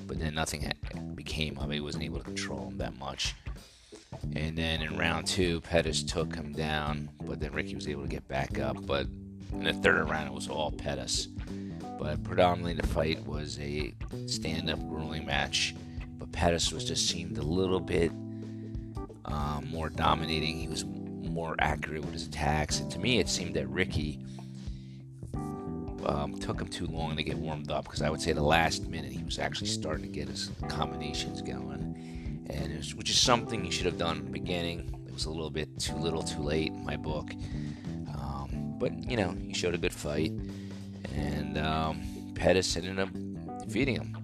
But 0.06 0.18
then 0.18 0.34
nothing 0.34 0.72
became 1.14 1.58
of 1.58 1.70
it. 1.70 1.74
He 1.74 1.80
wasn't 1.80 2.04
able 2.04 2.18
to 2.18 2.24
control 2.24 2.68
him 2.68 2.78
that 2.78 2.98
much. 2.98 3.34
And 4.34 4.56
then 4.56 4.80
in 4.80 4.96
round 4.96 5.26
two, 5.26 5.60
Pettis 5.60 6.02
took 6.02 6.34
him 6.34 6.52
down, 6.52 7.10
but 7.22 7.38
then 7.38 7.52
Ricky 7.52 7.74
was 7.74 7.86
able 7.86 8.02
to 8.02 8.08
get 8.08 8.26
back 8.26 8.58
up. 8.58 8.86
But 8.86 9.06
in 9.52 9.64
the 9.64 9.74
third 9.74 10.08
round, 10.08 10.28
it 10.28 10.32
was 10.32 10.48
all 10.48 10.72
Pettis. 10.72 11.26
But 11.98 12.24
predominantly, 12.24 12.74
the 12.74 12.86
fight 12.86 13.24
was 13.26 13.58
a 13.60 13.94
stand-up 14.26 14.78
grueling 14.88 15.26
match. 15.26 15.74
But 16.18 16.32
Pettis 16.32 16.72
was 16.72 16.84
just 16.84 17.08
seemed 17.08 17.36
a 17.36 17.42
little 17.42 17.80
bit 17.80 18.10
um, 19.26 19.68
more 19.70 19.90
dominating. 19.90 20.58
He 20.58 20.68
was 20.68 20.86
more 20.86 21.54
accurate 21.58 22.04
with 22.04 22.14
his 22.14 22.26
attacks, 22.26 22.80
and 22.80 22.90
to 22.90 22.98
me, 22.98 23.18
it 23.18 23.28
seemed 23.28 23.54
that 23.54 23.68
Ricky 23.68 24.18
um, 26.08 26.38
took 26.38 26.60
him 26.60 26.68
too 26.68 26.86
long 26.86 27.16
to 27.16 27.22
get 27.22 27.36
warmed 27.36 27.70
up. 27.70 27.84
Because 27.84 28.02
I 28.02 28.10
would 28.10 28.20
say 28.20 28.32
the 28.32 28.42
last 28.42 28.88
minute, 28.88 29.12
he 29.12 29.22
was 29.22 29.38
actually 29.38 29.68
starting 29.68 30.04
to 30.04 30.10
get 30.10 30.28
his 30.28 30.50
combinations 30.68 31.42
going 31.42 31.94
and 32.50 32.76
was, 32.78 32.94
which 32.94 33.10
is 33.10 33.20
something 33.20 33.64
you 33.64 33.70
should 33.70 33.86
have 33.86 33.98
done 33.98 34.18
in 34.18 34.24
the 34.24 34.30
beginning. 34.30 34.94
It 35.06 35.12
was 35.12 35.26
a 35.26 35.30
little 35.30 35.50
bit 35.50 35.78
too 35.78 35.96
little, 35.96 36.22
too 36.22 36.40
late 36.40 36.72
in 36.72 36.84
my 36.84 36.96
book. 36.96 37.30
Um, 38.14 38.74
but 38.78 38.92
you 39.08 39.16
know, 39.16 39.32
he 39.32 39.52
showed 39.52 39.74
a 39.74 39.78
good 39.78 39.92
fight, 39.92 40.32
and 41.14 41.58
um, 41.58 42.32
Pettis 42.34 42.76
ended 42.76 42.98
up 42.98 43.10
defeating 43.64 43.96
him. 43.96 44.16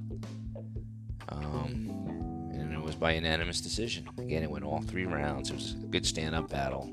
Um, 1.29 2.51
and 2.53 2.73
it 2.73 2.81
was 2.81 2.95
by 2.95 3.13
unanimous 3.13 3.61
decision. 3.61 4.09
Again, 4.19 4.43
it 4.43 4.51
went 4.51 4.65
all 4.65 4.83
three 4.83 5.07
rounds. 5.07 5.51
It 5.51 5.55
was 5.55 5.73
a 5.83 5.87
good 5.87 6.07
stand-up 6.07 6.49
battle. 6.49 6.91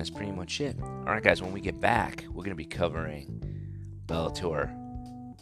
That's 0.00 0.08
pretty 0.08 0.32
much 0.32 0.62
it. 0.62 0.76
All 0.82 1.04
right, 1.04 1.22
guys. 1.22 1.42
When 1.42 1.52
we 1.52 1.60
get 1.60 1.78
back, 1.78 2.24
we're 2.28 2.42
going 2.42 2.52
to 2.52 2.54
be 2.54 2.64
covering 2.64 3.44
Bellator 4.06 4.70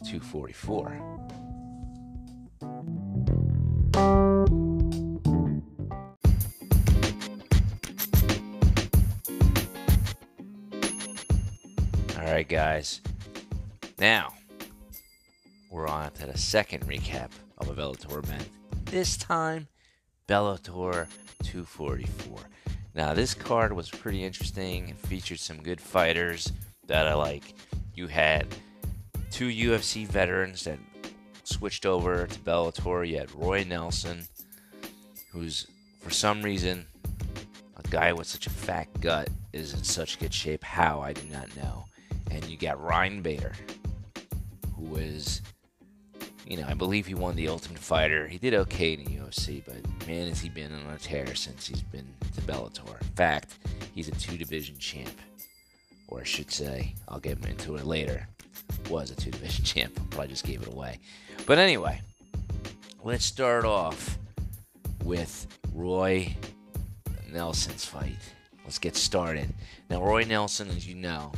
244. 0.04 0.98
All 12.16 12.24
right, 12.24 12.48
guys. 12.48 13.00
Now, 14.00 14.32
we're 15.70 15.86
on 15.86 16.10
to 16.14 16.26
the 16.26 16.36
second 16.36 16.84
recap 16.88 17.30
of 17.58 17.68
a 17.68 17.74
Bellator 17.80 18.18
event. 18.24 18.48
This 18.86 19.16
time, 19.16 19.68
Bellator 20.26 21.06
244. 21.44 22.40
Now, 22.98 23.14
this 23.14 23.32
card 23.32 23.72
was 23.72 23.88
pretty 23.88 24.24
interesting. 24.24 24.88
It 24.88 24.98
featured 24.98 25.38
some 25.38 25.62
good 25.62 25.80
fighters 25.80 26.50
that 26.88 27.06
I 27.06 27.14
like. 27.14 27.54
You 27.94 28.08
had 28.08 28.48
two 29.30 29.46
UFC 29.46 30.04
veterans 30.04 30.64
that 30.64 30.80
switched 31.44 31.86
over 31.86 32.26
to 32.26 32.38
Bellator. 32.40 33.08
You 33.08 33.18
had 33.18 33.32
Roy 33.36 33.62
Nelson, 33.62 34.26
who's 35.30 35.68
for 36.00 36.10
some 36.10 36.42
reason 36.42 36.86
a 37.76 37.88
guy 37.88 38.12
with 38.12 38.26
such 38.26 38.48
a 38.48 38.50
fat 38.50 38.88
gut 39.00 39.28
is 39.52 39.74
in 39.74 39.84
such 39.84 40.18
good 40.18 40.34
shape. 40.34 40.64
How 40.64 41.00
I 41.00 41.12
do 41.12 41.22
not 41.30 41.56
know 41.56 41.84
and 42.32 42.44
you 42.46 42.56
got 42.56 42.82
Ryan 42.82 43.22
Bader, 43.22 43.52
who 44.74 44.96
is 44.96 45.40
you 46.48 46.56
know, 46.56 46.64
I 46.66 46.72
believe 46.72 47.06
he 47.06 47.14
won 47.14 47.36
the 47.36 47.48
Ultimate 47.48 47.78
Fighter. 47.78 48.26
He 48.26 48.38
did 48.38 48.54
okay 48.54 48.94
in 48.94 49.04
the 49.04 49.10
UFC, 49.20 49.62
but 49.66 49.76
man, 50.08 50.28
has 50.28 50.40
he 50.40 50.48
been 50.48 50.72
on 50.72 50.94
a 50.94 50.98
tear 50.98 51.34
since 51.34 51.66
he's 51.66 51.82
been 51.82 52.06
to 52.34 52.40
Bellator. 52.40 52.98
In 53.02 53.08
fact, 53.08 53.58
he's 53.94 54.08
a 54.08 54.12
two-division 54.12 54.78
champ, 54.78 55.12
or 56.08 56.22
I 56.22 56.24
should 56.24 56.50
say, 56.50 56.94
I'll 57.06 57.20
get 57.20 57.44
into 57.44 57.76
it 57.76 57.84
later. 57.84 58.26
Was 58.88 59.10
a 59.10 59.14
two-division 59.14 59.64
champ. 59.66 59.94
Probably 60.08 60.28
just 60.28 60.46
gave 60.46 60.62
it 60.62 60.68
away. 60.68 61.00
But 61.44 61.58
anyway, 61.58 62.00
let's 63.04 63.26
start 63.26 63.66
off 63.66 64.18
with 65.04 65.46
Roy 65.74 66.34
Nelson's 67.30 67.84
fight. 67.84 68.16
Let's 68.64 68.78
get 68.78 68.96
started. 68.96 69.52
Now, 69.90 70.02
Roy 70.02 70.24
Nelson, 70.24 70.68
as 70.70 70.88
you 70.88 70.94
know, 70.94 71.30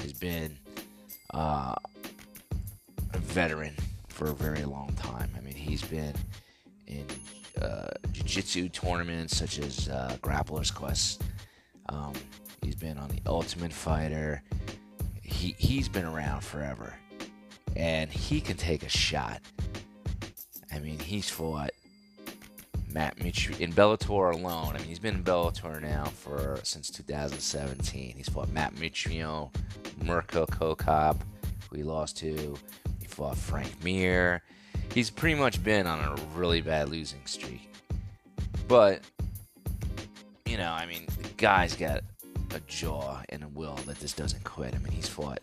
has 0.00 0.12
been 0.12 0.58
uh, 1.32 1.76
a 3.14 3.18
veteran 3.18 3.76
for 4.20 4.32
a 4.32 4.34
very 4.34 4.66
long 4.66 4.92
time. 4.96 5.30
I 5.34 5.40
mean, 5.40 5.54
he's 5.54 5.80
been 5.80 6.14
in 6.86 7.06
uh, 7.62 7.88
jiu-jitsu 8.12 8.68
tournaments 8.68 9.34
such 9.34 9.58
as 9.58 9.88
uh, 9.88 10.14
Grappler's 10.20 10.70
Quest. 10.70 11.22
Um, 11.88 12.12
he's 12.60 12.74
been 12.74 12.98
on 12.98 13.08
the 13.08 13.22
Ultimate 13.24 13.72
Fighter. 13.72 14.42
He 15.22 15.54
he's 15.56 15.88
been 15.88 16.04
around 16.04 16.42
forever, 16.42 16.92
and 17.76 18.12
he 18.12 18.42
can 18.42 18.58
take 18.58 18.82
a 18.82 18.90
shot. 18.90 19.40
I 20.70 20.80
mean, 20.80 20.98
he's 20.98 21.30
fought 21.30 21.70
Matt 22.92 23.16
Mitrione 23.16 23.60
in 23.60 23.72
Bellator 23.72 24.34
alone. 24.34 24.74
I 24.74 24.80
mean, 24.80 24.88
he's 24.88 24.98
been 24.98 25.14
in 25.14 25.24
Bellator 25.24 25.80
now 25.80 26.04
for 26.04 26.60
since 26.62 26.90
2017. 26.90 28.16
He's 28.18 28.28
fought 28.28 28.50
Matt 28.50 28.74
Mitrione, 28.74 29.48
Mirko 30.04 30.44
Cro 30.44 30.74
Cop, 30.74 31.24
who 31.70 31.78
he 31.78 31.82
lost 31.82 32.18
to. 32.18 32.58
Frank 33.28 33.84
Mir. 33.84 34.42
He's 34.94 35.10
pretty 35.10 35.38
much 35.38 35.62
been 35.62 35.86
on 35.86 36.00
a 36.00 36.20
really 36.36 36.60
bad 36.60 36.88
losing 36.88 37.24
streak. 37.26 37.70
But 38.66 39.02
you 40.46 40.56
know, 40.56 40.72
I 40.72 40.86
mean, 40.86 41.06
the 41.22 41.28
guy's 41.36 41.76
got 41.76 42.02
a 42.54 42.60
jaw 42.66 43.22
and 43.28 43.44
a 43.44 43.48
will 43.48 43.76
that 43.86 44.00
just 44.00 44.16
doesn't 44.16 44.42
quit. 44.42 44.74
I 44.74 44.78
mean, 44.78 44.92
he's 44.92 45.08
fought 45.08 45.40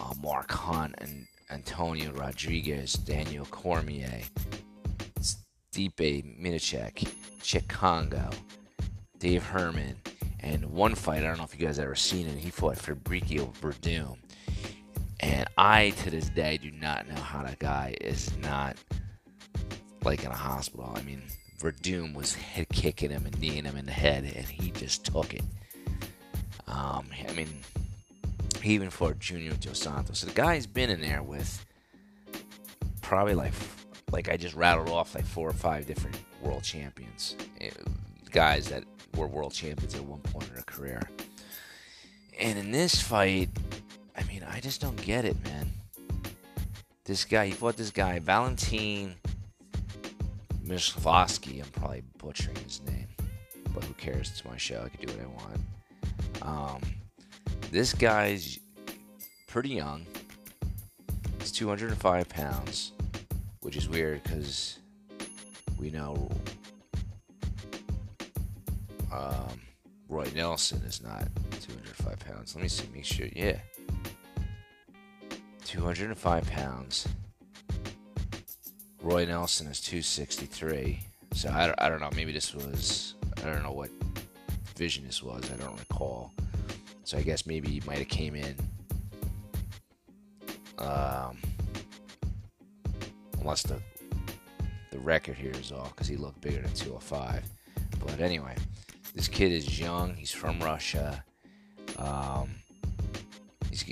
uh, 0.00 0.14
Mark 0.22 0.50
Hunt 0.50 0.94
and 0.98 1.26
Antonio 1.50 2.12
Rodriguez, 2.12 2.94
Daniel 2.94 3.46
Cormier, 3.46 4.22
Stipe 5.20 6.40
Miocic, 6.40 7.12
Cheick 7.40 7.68
Kongo, 7.68 8.30
Dave 9.18 9.44
Herman, 9.44 9.96
and 10.40 10.64
one 10.66 10.94
fight, 10.94 11.24
I 11.24 11.26
don't 11.26 11.38
know 11.38 11.44
if 11.44 11.58
you 11.58 11.66
guys 11.66 11.78
ever 11.78 11.94
seen 11.94 12.26
it, 12.26 12.38
he 12.38 12.50
fought 12.50 12.76
Fabricio 12.76 13.52
Werdum. 13.58 14.16
And 15.20 15.48
I, 15.56 15.90
to 15.90 16.10
this 16.10 16.28
day, 16.28 16.58
do 16.58 16.70
not 16.70 17.08
know 17.08 17.20
how 17.20 17.42
that 17.42 17.58
guy 17.58 17.96
is 18.00 18.36
not 18.38 18.76
like 20.04 20.24
in 20.24 20.30
a 20.30 20.36
hospital. 20.36 20.92
I 20.94 21.02
mean, 21.02 21.22
Werdum 21.60 22.14
was 22.14 22.34
head 22.34 22.68
kicking 22.68 23.10
him 23.10 23.26
and 23.26 23.38
kneeing 23.40 23.64
him 23.64 23.76
in 23.76 23.86
the 23.86 23.92
head, 23.92 24.24
and 24.24 24.46
he 24.46 24.70
just 24.70 25.04
took 25.04 25.34
it. 25.34 25.42
Um, 26.68 27.08
I 27.28 27.32
mean, 27.32 27.48
even 28.62 28.90
for 28.90 29.14
Junior 29.14 29.54
Dos 29.54 29.80
Santos. 29.80 30.20
So 30.20 30.26
the 30.26 30.34
guy's 30.34 30.66
been 30.66 30.90
in 30.90 31.00
there 31.00 31.22
with 31.22 31.64
probably 33.02 33.34
like, 33.34 33.54
like 34.12 34.28
I 34.28 34.36
just 34.36 34.54
rattled 34.54 34.88
off 34.88 35.14
like 35.14 35.24
four 35.24 35.48
or 35.48 35.54
five 35.54 35.86
different 35.86 36.16
world 36.42 36.62
champions, 36.62 37.36
eh, 37.60 37.70
guys 38.30 38.68
that 38.68 38.84
were 39.16 39.26
world 39.26 39.52
champions 39.52 39.94
at 39.94 40.04
one 40.04 40.20
point 40.20 40.48
in 40.48 40.54
their 40.54 40.62
career. 40.64 41.02
And 42.38 42.58
in 42.58 42.70
this 42.70 43.00
fight, 43.00 43.48
mean, 44.38 44.48
I 44.50 44.60
just 44.60 44.80
don't 44.80 45.00
get 45.02 45.24
it, 45.24 45.36
man. 45.44 45.70
This 47.04 47.24
guy, 47.24 47.46
he 47.46 47.52
fought 47.52 47.76
this 47.76 47.90
guy, 47.90 48.18
Valentin 48.18 49.14
Mislavsky. 50.64 51.62
I'm 51.62 51.70
probably 51.70 52.02
butchering 52.18 52.56
his 52.56 52.82
name, 52.82 53.08
but 53.74 53.84
who 53.84 53.94
cares? 53.94 54.28
It's 54.30 54.44
my 54.44 54.56
show. 54.56 54.82
I 54.84 54.88
can 54.90 55.06
do 55.06 55.12
what 55.12 55.22
I 55.22 56.46
want. 56.46 56.80
Um, 56.82 56.82
this 57.70 57.94
guy's 57.94 58.58
pretty 59.46 59.70
young. 59.70 60.06
He's 61.40 61.52
205 61.52 62.28
pounds, 62.28 62.92
which 63.60 63.76
is 63.76 63.88
weird 63.88 64.22
because 64.22 64.78
we 65.78 65.90
know 65.90 66.30
um, 69.10 69.60
Roy 70.08 70.30
Nelson 70.34 70.82
is 70.82 71.02
not 71.02 71.26
205 71.60 72.18
pounds. 72.20 72.54
Let 72.54 72.62
me 72.62 72.68
see, 72.68 72.84
make 72.94 73.04
sure. 73.04 73.26
Yeah. 73.34 73.58
205 75.68 76.46
pounds. 76.46 77.06
Roy 79.02 79.26
Nelson 79.26 79.66
is 79.66 79.82
263. 79.82 80.98
So 81.34 81.50
I 81.50 81.66
don't, 81.66 81.74
I 81.78 81.90
don't 81.90 82.00
know. 82.00 82.08
Maybe 82.16 82.32
this 82.32 82.54
was, 82.54 83.16
I 83.36 83.42
don't 83.42 83.62
know 83.62 83.72
what 83.72 83.90
division 84.74 85.04
this 85.04 85.22
was. 85.22 85.44
I 85.52 85.56
don't 85.62 85.78
recall. 85.78 86.32
So 87.04 87.18
I 87.18 87.22
guess 87.22 87.44
maybe 87.44 87.68
he 87.68 87.82
might 87.86 87.98
have 87.98 88.08
came 88.08 88.34
in. 88.34 88.54
Um, 90.78 91.36
unless 93.38 93.62
the 93.62 93.78
the 94.90 94.98
record 95.00 95.36
here 95.36 95.50
is 95.50 95.70
off 95.70 95.94
because 95.94 96.08
he 96.08 96.16
looked 96.16 96.40
bigger 96.40 96.62
than 96.62 96.72
205. 96.72 97.44
But 98.06 98.20
anyway, 98.20 98.56
this 99.14 99.28
kid 99.28 99.52
is 99.52 99.78
young. 99.78 100.14
He's 100.14 100.32
from 100.32 100.60
Russia. 100.60 101.22
Um, 101.98 102.54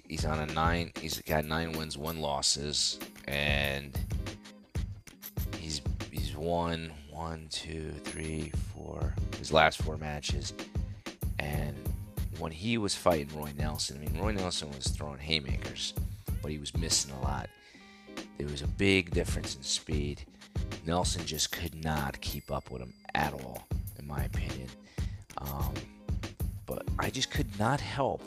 he's 0.08 0.24
on 0.24 0.38
a 0.38 0.52
nine. 0.52 0.92
He's 1.00 1.20
got 1.22 1.44
nine 1.44 1.72
wins, 1.72 1.96
one 1.98 2.20
losses, 2.20 2.98
and 3.26 3.98
he's 5.58 5.80
he's 6.10 6.36
won 6.36 6.92
one, 7.10 7.46
two, 7.50 7.92
three, 8.04 8.52
four. 8.74 9.14
His 9.38 9.52
last 9.52 9.82
four 9.82 9.96
matches, 9.96 10.52
and 11.38 11.76
when 12.38 12.52
he 12.52 12.78
was 12.78 12.94
fighting 12.94 13.28
Roy 13.38 13.52
Nelson, 13.56 13.96
I 13.96 14.10
mean 14.10 14.20
Roy 14.20 14.32
Nelson 14.32 14.70
was 14.70 14.88
throwing 14.88 15.18
haymakers, 15.18 15.94
but 16.42 16.50
he 16.50 16.58
was 16.58 16.76
missing 16.76 17.12
a 17.12 17.20
lot. 17.20 17.48
There 18.38 18.48
was 18.48 18.62
a 18.62 18.68
big 18.68 19.10
difference 19.10 19.56
in 19.56 19.62
speed. 19.62 20.24
Nelson 20.86 21.24
just 21.24 21.52
could 21.52 21.82
not 21.82 22.20
keep 22.20 22.50
up 22.50 22.70
with 22.70 22.82
him 22.82 22.92
at 23.14 23.32
all, 23.32 23.66
in 23.98 24.06
my 24.06 24.24
opinion. 24.24 24.68
Um, 25.38 25.72
but 26.66 26.86
I 26.98 27.10
just 27.10 27.30
could 27.30 27.58
not 27.58 27.80
help 27.80 28.22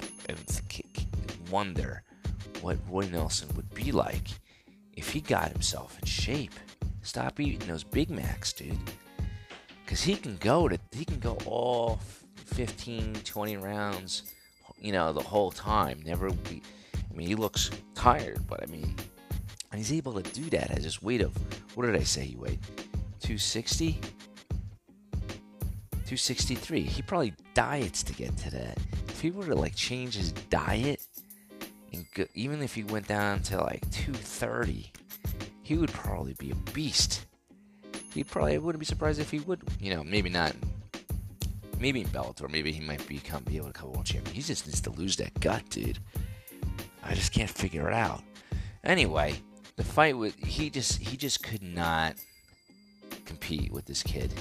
wonder 1.49 2.03
what 2.61 2.77
Roy 2.89 3.07
Nelson 3.07 3.49
would 3.55 3.73
be 3.73 3.91
like 3.91 4.27
if 4.93 5.09
he 5.09 5.21
got 5.21 5.51
himself 5.51 5.97
in 5.99 6.05
shape. 6.05 6.53
Stop 7.01 7.39
eating 7.39 7.67
those 7.67 7.83
Big 7.83 8.09
Macs, 8.09 8.53
dude. 8.53 8.77
Cause 9.87 10.01
he 10.01 10.15
can 10.15 10.37
go 10.37 10.67
to 10.67 10.77
he 10.91 11.03
can 11.03 11.19
go 11.19 11.37
all 11.45 11.99
15, 12.35 13.15
20 13.23 13.57
rounds, 13.57 14.33
you 14.79 14.91
know, 14.91 15.13
the 15.13 15.21
whole 15.21 15.51
time. 15.51 16.01
Never 16.05 16.29
be. 16.29 16.61
I 16.93 17.15
mean, 17.15 17.27
he 17.27 17.35
looks 17.35 17.71
tired, 17.95 18.45
but 18.47 18.61
I 18.61 18.67
mean, 18.67 18.95
and 19.71 19.79
he's 19.79 19.93
able 19.93 20.13
to 20.21 20.31
do 20.31 20.49
that 20.51 20.71
at 20.71 20.83
his 20.83 21.01
weight 21.01 21.21
of 21.21 21.35
what 21.75 21.85
did 21.85 21.95
I 21.95 22.03
say 22.03 22.25
he 22.25 22.35
weighed? 22.35 22.59
260. 23.19 23.99
263. 26.09 26.81
He 26.81 27.01
probably 27.01 27.33
diets 27.53 28.03
to 28.03 28.13
get 28.13 28.35
to 28.37 28.51
that. 28.51 28.77
If 29.07 29.21
he 29.21 29.31
were 29.31 29.45
to 29.45 29.55
like 29.55 29.75
change 29.75 30.15
his 30.15 30.31
diet, 30.31 31.05
even 32.33 32.61
if 32.61 32.73
he 32.75 32.83
went 32.83 33.07
down 33.07 33.41
to 33.43 33.57
like 33.57 33.89
230, 33.91 34.91
he 35.61 35.75
would 35.75 35.91
probably 35.91 36.33
be 36.33 36.51
a 36.51 36.55
beast. 36.71 37.25
He 38.13 38.23
probably 38.23 38.57
wouldn't 38.57 38.79
be 38.79 38.85
surprised 38.85 39.19
if 39.19 39.29
he 39.29 39.39
would, 39.41 39.61
you 39.79 39.93
know, 39.93 40.03
maybe 40.03 40.29
not. 40.29 40.53
Maybe 41.79 42.01
in 42.01 42.07
Bellator, 42.07 42.49
maybe 42.49 42.73
he 42.73 42.81
might 42.81 43.07
become 43.07 43.43
be 43.43 43.55
able 43.55 43.67
to 43.67 43.73
become 43.73 43.91
world 43.93 44.05
champion. 44.05 44.35
He 44.35 44.41
just 44.41 44.67
needs 44.67 44.81
to 44.81 44.89
lose 44.89 45.15
that 45.17 45.39
gut, 45.39 45.63
dude. 45.69 45.99
I 47.03 47.13
just 47.13 47.31
can't 47.31 47.49
figure 47.49 47.87
it 47.87 47.93
out. 47.93 48.21
Anyway, 48.83 49.35
the 49.77 49.83
fight 49.83 50.17
with 50.17 50.35
he 50.43 50.69
just 50.69 50.97
he 50.97 51.15
just 51.15 51.41
could 51.41 51.63
not 51.63 52.15
compete 53.25 53.71
with 53.71 53.85
this 53.85 54.03
kid. 54.03 54.33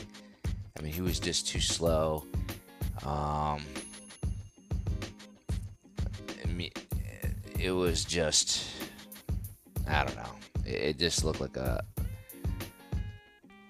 I 0.77 0.83
mean, 0.83 0.93
he 0.93 1.01
was 1.01 1.21
just 1.21 1.47
too 1.47 1.61
slow. 1.61 2.25
Um, 3.05 3.63
it 7.59 7.73
was 7.73 8.05
just, 8.05 8.67
I 9.89 10.05
don't 10.05 10.17
know. 10.17 10.33
It 10.65 10.99
just 10.99 11.25
looked 11.25 11.41
like 11.41 11.57
a, 11.57 11.83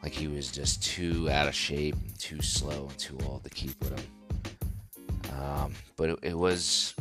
like 0.03 0.13
he 0.13 0.29
was 0.29 0.51
just 0.51 0.83
too 0.85 1.31
out 1.31 1.49
of 1.49 1.55
shape, 1.55 1.95
and 1.95 2.19
too 2.19 2.43
slow, 2.43 2.89
and 2.89 2.99
too 2.99 3.19
old 3.27 3.45
to 3.45 3.51
keep 3.51 3.79
with 3.81 3.99
him. 3.99 4.07
Um, 5.41 5.75
but 5.97 6.11
it, 6.11 6.19
it 6.23 6.39
was, 6.39 6.95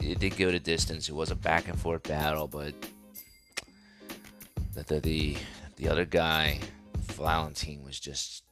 it 0.00 0.18
did 0.18 0.36
go 0.36 0.50
to 0.50 0.58
distance. 0.58 1.08
It 1.08 1.14
was 1.14 1.30
a 1.30 1.36
back 1.36 1.68
and 1.68 1.78
forth 1.78 2.02
battle, 2.02 2.48
but 2.48 2.74
the 4.74 4.82
the 4.84 5.00
the, 5.00 5.36
the 5.76 5.88
other 5.88 6.04
guy, 6.04 6.58
Valentin, 6.96 7.84
was 7.84 8.00
just 8.00 8.42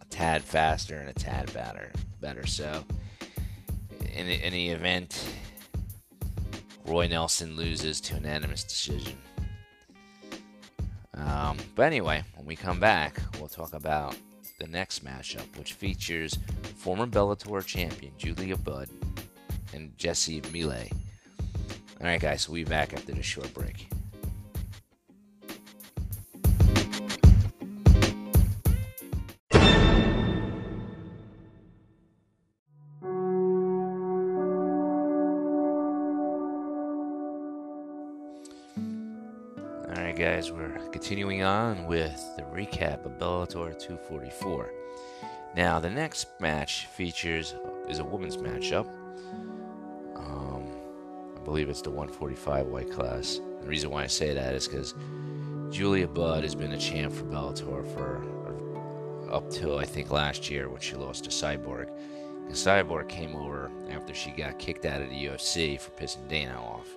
a 0.00 0.04
tad 0.06 0.42
faster 0.42 0.96
and 0.96 1.08
a 1.08 1.12
tad 1.12 1.52
better. 1.52 1.92
Better. 2.20 2.46
So, 2.46 2.84
in, 4.12 4.28
in 4.28 4.52
the 4.52 4.70
event, 4.70 5.24
Roy 6.88 7.06
Nelson 7.06 7.54
loses 7.54 8.00
to 8.00 8.14
unanimous 8.14 8.64
decision. 8.64 9.18
Um, 11.14 11.58
but 11.74 11.82
anyway, 11.82 12.24
when 12.34 12.46
we 12.46 12.56
come 12.56 12.80
back, 12.80 13.20
we'll 13.38 13.48
talk 13.48 13.74
about 13.74 14.16
the 14.58 14.66
next 14.66 15.04
matchup, 15.04 15.56
which 15.58 15.74
features 15.74 16.38
former 16.76 17.06
Bellator 17.06 17.64
champion 17.64 18.12
Julia 18.16 18.56
Budd 18.56 18.88
and 19.74 19.96
Jesse 19.98 20.42
Mille. 20.52 20.72
All 22.00 22.06
right, 22.06 22.20
guys, 22.20 22.48
we'll 22.48 22.64
be 22.64 22.64
back 22.64 22.94
after 22.94 23.12
this 23.12 23.26
short 23.26 23.52
break. 23.52 23.90
Guys, 40.18 40.50
we're 40.50 40.76
continuing 40.90 41.44
on 41.44 41.86
with 41.86 42.20
the 42.36 42.42
recap 42.42 43.04
of 43.06 43.12
Bellator 43.20 43.78
244. 43.78 44.68
Now, 45.54 45.78
the 45.78 45.88
next 45.88 46.26
match 46.40 46.86
features 46.86 47.54
is 47.88 48.00
a 48.00 48.04
women's 48.04 48.36
matchup. 48.36 48.88
Um, 50.16 50.72
I 51.36 51.40
believe 51.44 51.68
it's 51.68 51.82
the 51.82 51.90
145 51.90 52.66
weight 52.66 52.90
class. 52.90 53.38
The 53.60 53.68
reason 53.68 53.90
why 53.90 54.02
I 54.02 54.08
say 54.08 54.34
that 54.34 54.56
is 54.56 54.66
because 54.66 54.92
Julia 55.70 56.08
Budd 56.08 56.42
has 56.42 56.56
been 56.56 56.72
a 56.72 56.78
champ 56.78 57.12
for 57.12 57.22
Bellator 57.22 57.86
for 57.94 59.30
up 59.32 59.48
till 59.50 59.78
I 59.78 59.84
think 59.84 60.10
last 60.10 60.50
year 60.50 60.68
when 60.68 60.80
she 60.80 60.96
lost 60.96 61.24
to 61.24 61.30
Cyborg. 61.30 61.90
And 62.46 62.54
Cyborg 62.56 63.08
came 63.08 63.36
over 63.36 63.70
after 63.88 64.14
she 64.14 64.32
got 64.32 64.58
kicked 64.58 64.84
out 64.84 65.00
of 65.00 65.10
the 65.10 65.26
UFC 65.26 65.80
for 65.80 65.92
pissing 65.92 66.26
Dana 66.26 66.60
off. 66.60 66.88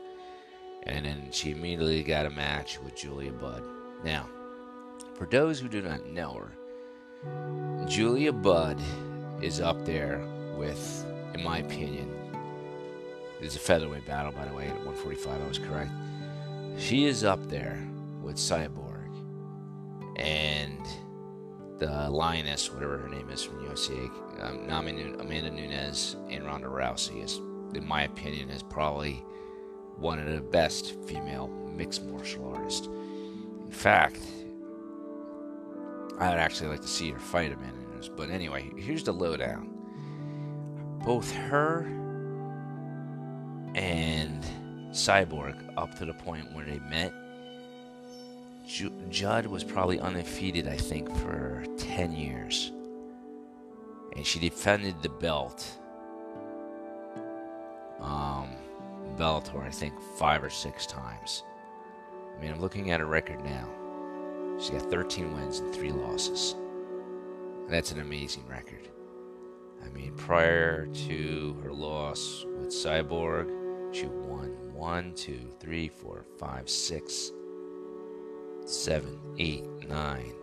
And 0.83 1.05
then 1.05 1.27
she 1.31 1.51
immediately 1.51 2.03
got 2.03 2.25
a 2.25 2.29
match 2.29 2.79
with 2.81 2.95
Julia 2.95 3.31
Budd. 3.31 3.63
Now, 4.03 4.27
for 5.13 5.25
those 5.25 5.59
who 5.59 5.67
do 5.67 5.81
not 5.81 6.05
know 6.07 6.33
her, 6.33 7.85
Julia 7.87 8.33
Budd 8.33 8.81
is 9.41 9.59
up 9.59 9.85
there 9.85 10.25
with, 10.55 11.05
in 11.33 11.43
my 11.43 11.59
opinion, 11.59 12.09
it's 13.39 13.55
a 13.55 13.59
featherweight 13.59 14.05
battle, 14.05 14.31
by 14.31 14.45
the 14.45 14.53
way, 14.53 14.67
at 14.67 14.75
145, 14.85 15.41
I 15.41 15.47
was 15.47 15.57
correct. 15.57 15.91
She 16.77 17.05
is 17.05 17.23
up 17.23 17.47
there 17.49 17.87
with 18.21 18.35
Cyborg 18.35 19.09
and 20.15 20.79
the 21.79 22.09
Lioness, 22.09 22.71
whatever 22.71 22.99
her 22.99 23.09
name 23.09 23.29
is 23.31 23.43
from 23.43 23.65
UFC, 23.65 24.09
um, 24.41 24.69
Amanda 24.69 25.49
Nunes 25.49 26.15
and 26.29 26.45
Ronda 26.45 26.67
Rousey 26.67 27.23
is, 27.23 27.37
in 27.73 27.85
my 27.87 28.03
opinion, 28.03 28.51
is 28.51 28.61
probably 28.61 29.23
one 29.97 30.19
of 30.19 30.33
the 30.33 30.41
best 30.41 30.95
female 31.05 31.47
mixed 31.75 32.03
martial 32.05 32.53
artists. 32.53 32.87
In 32.87 33.71
fact, 33.71 34.21
I 36.19 36.29
would 36.29 36.37
actually 36.37 36.69
like 36.69 36.81
to 36.81 36.87
see 36.87 37.09
her 37.11 37.19
fight 37.19 37.51
Amanda 37.51 37.79
Nunes. 37.91 38.09
But 38.09 38.29
anyway, 38.29 38.69
here's 38.77 39.03
the 39.03 39.11
lowdown. 39.11 39.69
Both 41.03 41.31
her 41.33 41.87
and 43.73 44.43
Cyborg, 44.91 45.55
up 45.77 45.97
to 45.97 46.05
the 46.05 46.13
point 46.13 46.53
where 46.53 46.65
they 46.65 46.79
met, 46.79 47.13
Judd 49.09 49.47
was 49.47 49.63
probably 49.63 49.99
undefeated, 49.99 50.67
I 50.67 50.77
think, 50.77 51.13
for 51.17 51.63
10 51.77 52.13
years. 52.13 52.71
And 54.15 54.25
she 54.25 54.39
defended 54.39 55.01
the 55.01 55.09
belt. 55.09 55.65
Um, 57.99 58.49
Bellator, 59.21 59.63
I 59.63 59.69
think, 59.69 59.93
five 60.17 60.43
or 60.43 60.49
six 60.49 60.87
times. 60.87 61.43
I 62.35 62.41
mean, 62.41 62.51
I'm 62.51 62.59
looking 62.59 62.89
at 62.89 62.99
her 62.99 63.05
record 63.05 63.43
now. 63.43 63.69
She's 64.57 64.71
got 64.71 64.89
13 64.89 65.31
wins 65.31 65.59
and 65.59 65.71
three 65.71 65.91
losses. 65.91 66.55
That's 67.69 67.91
an 67.91 67.99
amazing 67.99 68.47
record. 68.47 68.89
I 69.85 69.89
mean, 69.89 70.15
prior 70.15 70.87
to 70.87 71.55
her 71.61 71.71
loss 71.71 72.47
with 72.57 72.69
Cyborg, 72.69 73.93
she 73.93 74.07
won 74.07 74.73
one, 74.73 75.13
two, 75.13 75.53
three, 75.59 75.87
four, 75.87 76.25
five, 76.39 76.67
six, 76.67 77.31
seven, 78.65 79.19
eight, 79.37 79.67
nine, 79.87 80.33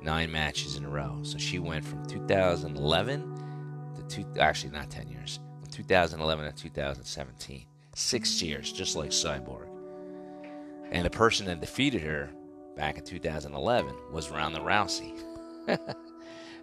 nine 0.00 0.30
matches 0.30 0.76
in 0.76 0.84
a 0.84 0.88
row. 0.88 1.18
So 1.24 1.38
she 1.38 1.58
went 1.58 1.84
from 1.84 2.06
2011 2.06 3.92
to 3.96 4.02
two, 4.04 4.24
actually 4.38 4.70
not 4.70 4.90
10 4.90 5.08
years, 5.08 5.40
from 5.60 5.70
2011 5.72 6.52
to 6.52 6.62
2017, 6.62 7.66
six 7.94 8.42
years, 8.42 8.72
just 8.72 8.96
like 8.96 9.10
Cyborg. 9.10 9.68
And 10.90 11.04
the 11.04 11.10
person 11.10 11.46
that 11.46 11.60
defeated 11.60 12.02
her 12.02 12.30
back 12.76 12.98
in 12.98 13.04
2011 13.04 13.94
was 14.10 14.30
Ronda 14.30 14.60
Rousey. 14.60 15.18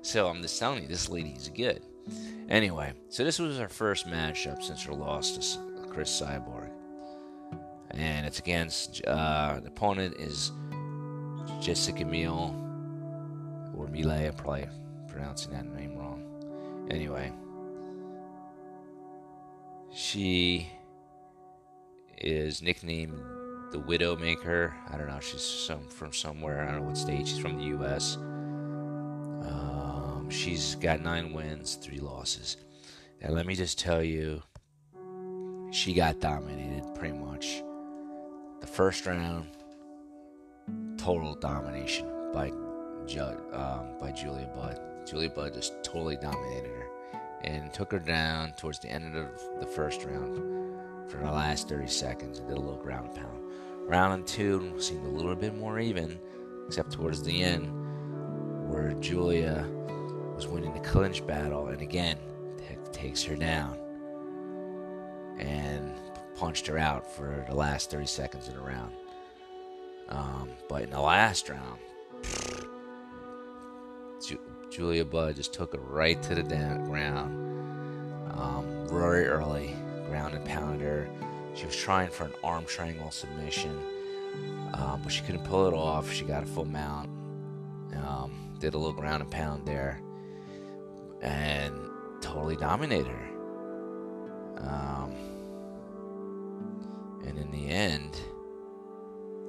so 0.02 0.28
I'm 0.28 0.42
just 0.42 0.60
telling 0.60 0.84
you, 0.84 0.88
this 0.88 1.10
lady 1.10 1.32
is 1.32 1.50
good. 1.50 1.82
Anyway, 2.50 2.94
so 3.10 3.24
this 3.24 3.40
was 3.40 3.58
her 3.58 3.70
first 3.70 4.08
matchup 4.08 4.64
since 4.64 4.84
her 4.84 4.94
loss 4.94 5.32
to 5.32 5.88
Cris 5.88 6.22
Cyborg. 6.22 6.70
And 7.92 8.26
it's 8.26 8.40
against, 8.40 9.04
uh, 9.06 9.60
the 9.62 9.68
opponent 9.68 10.16
is 10.20 10.52
Jessica 11.60 12.06
Meal, 12.06 12.56
or 13.76 13.88
Mille, 13.88 14.12
I'm 14.12 14.34
probably 14.34 14.68
pronouncing 15.08 15.52
that 15.54 15.66
name 15.66 15.98
wrong. 15.98 16.88
Anyway, 16.92 17.32
she 19.92 20.70
is 22.20 22.62
nicknamed 22.62 23.20
the 23.72 23.80
Widowmaker. 23.80 24.74
I 24.92 24.98
don't 24.98 25.08
know. 25.08 25.20
She's 25.20 25.42
some 25.44 25.88
from 25.88 26.14
somewhere. 26.14 26.62
I 26.62 26.72
don't 26.72 26.82
know 26.82 26.88
what 26.88 26.98
state. 26.98 27.28
She's 27.28 27.40
from 27.40 27.58
the 27.58 27.66
U.S. 27.66 28.18
Um, 29.48 30.28
she's 30.30 30.76
got 30.76 31.02
nine 31.02 31.34
wins, 31.34 31.76
three 31.76 32.00
losses. 32.00 32.58
And 33.22 33.34
let 33.34 33.46
me 33.46 33.56
just 33.56 33.80
tell 33.80 34.04
you, 34.04 34.42
she 35.72 35.94
got 35.94 36.20
dominated 36.20 36.84
pretty 36.96 37.18
much. 37.18 37.64
The 38.62 38.68
first 38.68 39.06
round, 39.06 39.48
total 40.98 41.36
domination 41.36 42.08
by 42.34 42.52
Judd, 43.06 43.40
um, 43.54 43.98
by 44.00 44.12
Julia 44.12 44.50
Budd. 44.56 44.80
Julia 45.06 45.30
Budd 45.30 45.54
just 45.54 45.74
totally 45.84 46.18
dominated 46.18 46.68
her 46.68 46.86
and 47.44 47.74
took 47.74 47.92
her 47.92 48.00
down 48.00 48.52
towards 48.54 48.80
the 48.80 48.90
end 48.90 49.16
of 49.16 49.28
the 49.60 49.66
first 49.66 50.04
round 50.04 50.38
for 51.10 51.18
the 51.18 51.32
last 51.32 51.68
30 51.68 51.88
seconds 51.88 52.40
and 52.40 52.48
did 52.48 52.58
a 52.58 52.60
little 52.60 52.82
ground 52.82 53.14
pound. 53.16 53.38
Round 53.88 54.26
two 54.28 54.74
seemed 54.80 55.06
a 55.06 55.10
little 55.10 55.36
bit 55.36 55.56
more 55.56 55.80
even, 55.80 56.20
except 56.68 56.92
towards 56.92 57.24
the 57.24 57.44
end, 57.44 57.68
where 58.70 58.94
Julia 59.00 59.66
was 60.36 60.48
winning 60.48 60.74
the 60.74 60.80
clinch 60.82 61.26
battle 61.26 61.68
and 61.68 61.82
again 61.82 62.18
t- 62.58 62.76
takes 62.92 63.24
her 63.24 63.36
down 63.36 63.78
and 65.40 65.92
punched 66.36 66.68
her 66.68 66.78
out 66.78 67.12
for 67.12 67.44
the 67.50 67.56
last 67.56 67.90
30 67.90 68.06
seconds 68.06 68.48
of 68.48 68.54
the 68.54 68.62
round. 68.62 68.94
Um, 70.10 70.50
but 70.68 70.84
in 70.84 70.90
the 70.92 71.02
last 71.02 71.50
round, 71.50 71.80
Ju- 74.26 74.40
Julia 74.70 75.06
Budd 75.06 75.36
just 75.36 75.54
took 75.54 75.74
her 75.74 75.80
right 75.80 76.22
to 76.24 76.36
the 76.36 76.44
ground. 76.44 77.48
Um, 78.38 78.86
very 78.88 79.28
early, 79.28 79.76
ground 80.10 80.34
and 80.34 80.44
pounded 80.46 80.82
her. 80.82 81.08
She 81.56 81.66
was 81.66 81.76
trying 81.76 82.10
for 82.10 82.26
an 82.26 82.34
arm 82.44 82.66
triangle 82.66 83.12
submission, 83.12 83.78
um, 84.74 85.02
but 85.04 85.12
she 85.12 85.22
couldn't 85.24 85.46
pull 85.46 85.68
it 85.68 85.74
off. 85.74 86.12
She 86.12 86.26
got 86.26 86.44
a 86.44 86.46
full 86.46 86.66
mount. 86.66 87.10
Um, 87.96 88.56
did 88.60 88.74
a 88.74 88.78
little 88.78 88.94
ground 88.94 89.22
and 89.24 89.32
pound 89.32 89.66
there, 89.66 90.02
and 91.22 91.74
totally 92.22 92.56
dominated 92.56 93.08
her. 93.08 93.30
Um, 94.58 95.14
and 97.26 97.38
in 97.38 97.52
the 97.52 97.68
end, 97.70 98.18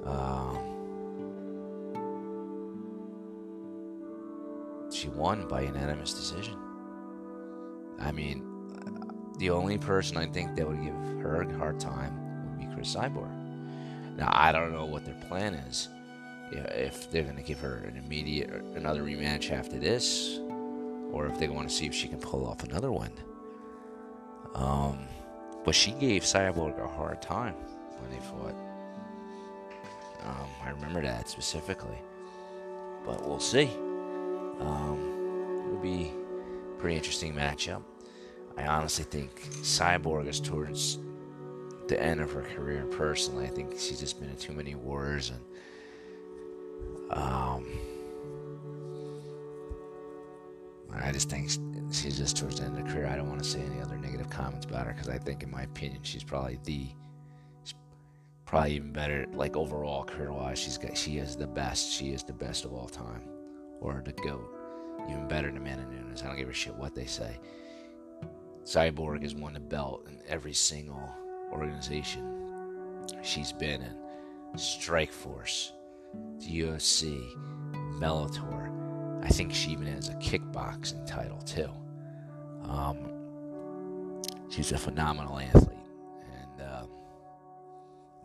um, 0.05 0.57
she 4.91 5.09
won 5.09 5.47
by 5.47 5.61
unanimous 5.61 6.13
decision. 6.13 6.57
I 7.99 8.11
mean, 8.11 8.50
the 9.41 9.49
only 9.49 9.79
person 9.79 10.17
I 10.17 10.27
think 10.27 10.55
that 10.55 10.67
would 10.67 10.83
give 10.83 10.93
her 11.23 11.41
a 11.41 11.57
hard 11.57 11.79
time 11.79 12.13
would 12.45 12.59
be 12.59 12.75
Cris 12.75 12.95
Cyborg. 12.95 13.31
Now, 14.15 14.29
I 14.31 14.51
don't 14.51 14.71
know 14.71 14.85
what 14.85 15.03
their 15.03 15.19
plan 15.27 15.55
is. 15.55 15.89
If 16.51 17.09
they're 17.09 17.23
going 17.23 17.37
to 17.37 17.41
give 17.41 17.59
her 17.59 17.77
an 17.77 17.97
immediate, 17.97 18.51
another 18.75 19.01
rematch 19.01 19.51
after 19.51 19.79
this, 19.79 20.37
or 21.11 21.25
if 21.25 21.39
they 21.39 21.47
want 21.47 21.67
to 21.67 21.73
see 21.73 21.87
if 21.87 21.93
she 21.95 22.07
can 22.07 22.19
pull 22.19 22.45
off 22.45 22.63
another 22.63 22.91
one. 22.91 23.11
Um, 24.53 25.07
but 25.65 25.73
she 25.73 25.93
gave 25.93 26.21
Cyborg 26.21 26.79
a 26.79 26.87
hard 26.87 27.19
time 27.19 27.55
when 27.97 28.11
they 28.11 28.23
fought. 28.23 28.55
Um, 30.23 30.49
I 30.63 30.69
remember 30.69 31.01
that 31.01 31.29
specifically. 31.29 31.97
But 33.07 33.27
we'll 33.27 33.39
see. 33.39 33.71
Um, 34.59 35.63
it'll 35.65 35.81
be 35.81 36.11
a 36.75 36.79
pretty 36.79 36.97
interesting 36.97 37.33
matchup. 37.33 37.81
I 38.57 38.67
honestly 38.67 39.05
think 39.05 39.41
Cyborg 39.61 40.27
is 40.27 40.39
towards 40.39 40.99
the 41.87 42.01
end 42.01 42.21
of 42.21 42.31
her 42.31 42.43
career 42.43 42.85
personally. 42.91 43.45
I 43.45 43.49
think 43.49 43.73
she's 43.79 43.99
just 43.99 44.19
been 44.19 44.29
in 44.29 44.37
too 44.37 44.53
many 44.53 44.75
wars 44.75 45.29
and 45.29 45.41
Um, 47.11 47.65
I 50.93 51.11
just 51.11 51.29
think 51.29 51.49
she's 51.91 52.17
just 52.17 52.37
towards 52.37 52.59
the 52.59 52.65
end 52.65 52.77
of 52.77 52.87
her 52.87 52.93
career. 52.93 53.07
I 53.07 53.15
don't 53.15 53.27
want 53.27 53.43
to 53.43 53.49
say 53.49 53.59
any 53.59 53.81
other 53.81 53.97
negative 53.97 54.29
comments 54.29 54.65
about 54.65 54.85
her 54.87 54.93
because 54.93 55.09
I 55.09 55.17
think, 55.17 55.43
in 55.43 55.51
my 55.51 55.63
opinion, 55.63 56.03
she's 56.03 56.23
probably 56.23 56.59
the, 56.63 56.87
she's 57.63 57.73
probably 58.45 58.75
even 58.75 58.93
better. 58.93 59.25
Like 59.33 59.57
overall 59.57 60.03
career 60.03 60.31
wise, 60.31 60.59
she's 60.59 60.77
got 60.77 60.97
she 60.97 61.17
is 61.17 61.35
the 61.35 61.47
best. 61.47 61.91
She 61.91 62.11
is 62.13 62.23
the 62.23 62.33
best 62.33 62.65
of 62.65 62.73
all 62.73 62.87
time, 62.87 63.23
or 63.81 64.01
the 64.05 64.13
goat. 64.13 64.47
Even 65.09 65.27
better 65.27 65.47
than 65.47 65.57
Amanda 65.57 65.85
Nunes. 65.87 66.21
I 66.21 66.27
don't 66.27 66.37
give 66.37 66.49
a 66.49 66.53
shit 66.53 66.75
what 66.75 66.95
they 66.95 67.05
say. 67.05 67.39
Cyborg 68.63 69.23
has 69.23 69.35
won 69.35 69.55
a 69.55 69.59
belt 69.59 70.05
in 70.07 70.19
every 70.27 70.53
single 70.53 71.09
organization 71.51 72.31
she's 73.21 73.51
been 73.51 73.81
in. 73.81 73.95
Strikeforce, 74.55 75.71
UFC, 76.39 77.21
Bellator. 77.99 78.69
I 79.23 79.27
think 79.29 79.53
she 79.53 79.71
even 79.71 79.87
has 79.87 80.09
a 80.09 80.15
kickboxing 80.15 81.05
title 81.05 81.39
too. 81.41 81.69
Um, 82.63 84.21
she's 84.49 84.71
a 84.71 84.77
phenomenal 84.77 85.39
athlete, 85.39 85.77
and 86.33 86.61
uh, 86.61 86.85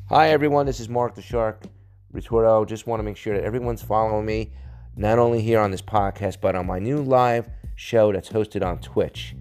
Hi 0.09 0.31
everyone, 0.31 0.67
this 0.67 0.81
is 0.81 0.89
Mark 0.89 1.15
the 1.15 1.23
Shark. 1.23 1.63
Ritorto, 2.13 2.67
just 2.67 2.87
want 2.87 3.01
to 3.01 3.05
make 3.05 3.17
sure 3.17 3.35
that 3.35 3.45
everyone's 3.45 3.83
following 3.83 4.27
me, 4.27 4.53
not 4.95 5.19
only 5.19 5.41
here 5.41 5.59
on 5.59 5.71
this 5.71 5.81
podcast, 5.81 6.43
but 6.43 6.55
on 6.55 6.67
my 6.67 6.79
new 6.79 6.99
live 6.99 7.49
show 7.77 8.13
that's 8.13 8.29
hosted 8.29 8.63
on 8.63 8.79
Twitch. 8.79 9.35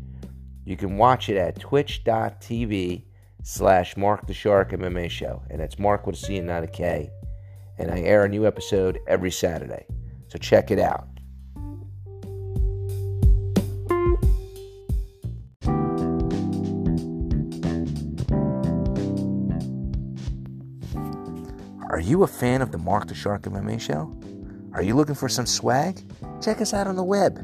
You 0.64 0.78
can 0.78 0.98
watch 0.98 1.28
it 1.28 1.36
at 1.36 1.60
twitch.tv 1.60 3.04
slash 3.44 3.96
Mark 3.98 4.28
the 4.28 4.34
Shark 4.34 4.72
MMA 4.72 5.10
show. 5.10 5.42
And 5.50 5.60
it's 5.62 5.80
Mark 5.80 6.06
with 6.06 6.16
a 6.16 6.20
C 6.20 6.38
and 6.38 6.48
not 6.48 6.64
a 6.64 6.68
K. 6.68 7.10
And 7.78 7.92
I 7.92 8.00
air 8.02 8.26
a 8.26 8.30
new 8.30 8.46
episode 8.46 9.00
every 9.08 9.32
Saturday. 9.32 9.86
So 10.28 10.38
check 10.38 10.70
it 10.72 10.80
out. 10.80 11.08
Are 21.90 22.00
you 22.00 22.24
a 22.24 22.28
fan 22.28 22.62
of 22.62 22.72
the 22.72 22.78
Mark 22.78 23.08
the 23.08 23.16
Shark 23.16 23.42
MMA 23.44 23.82
show? 23.82 24.18
Are 24.74 24.82
you 24.82 24.96
looking 24.96 25.16
for 25.16 25.28
some 25.28 25.46
swag? 25.46 26.00
Check 26.42 26.62
us 26.62 26.74
out 26.74 26.88
on 26.88 26.96
the 26.96 27.04
web 27.04 27.38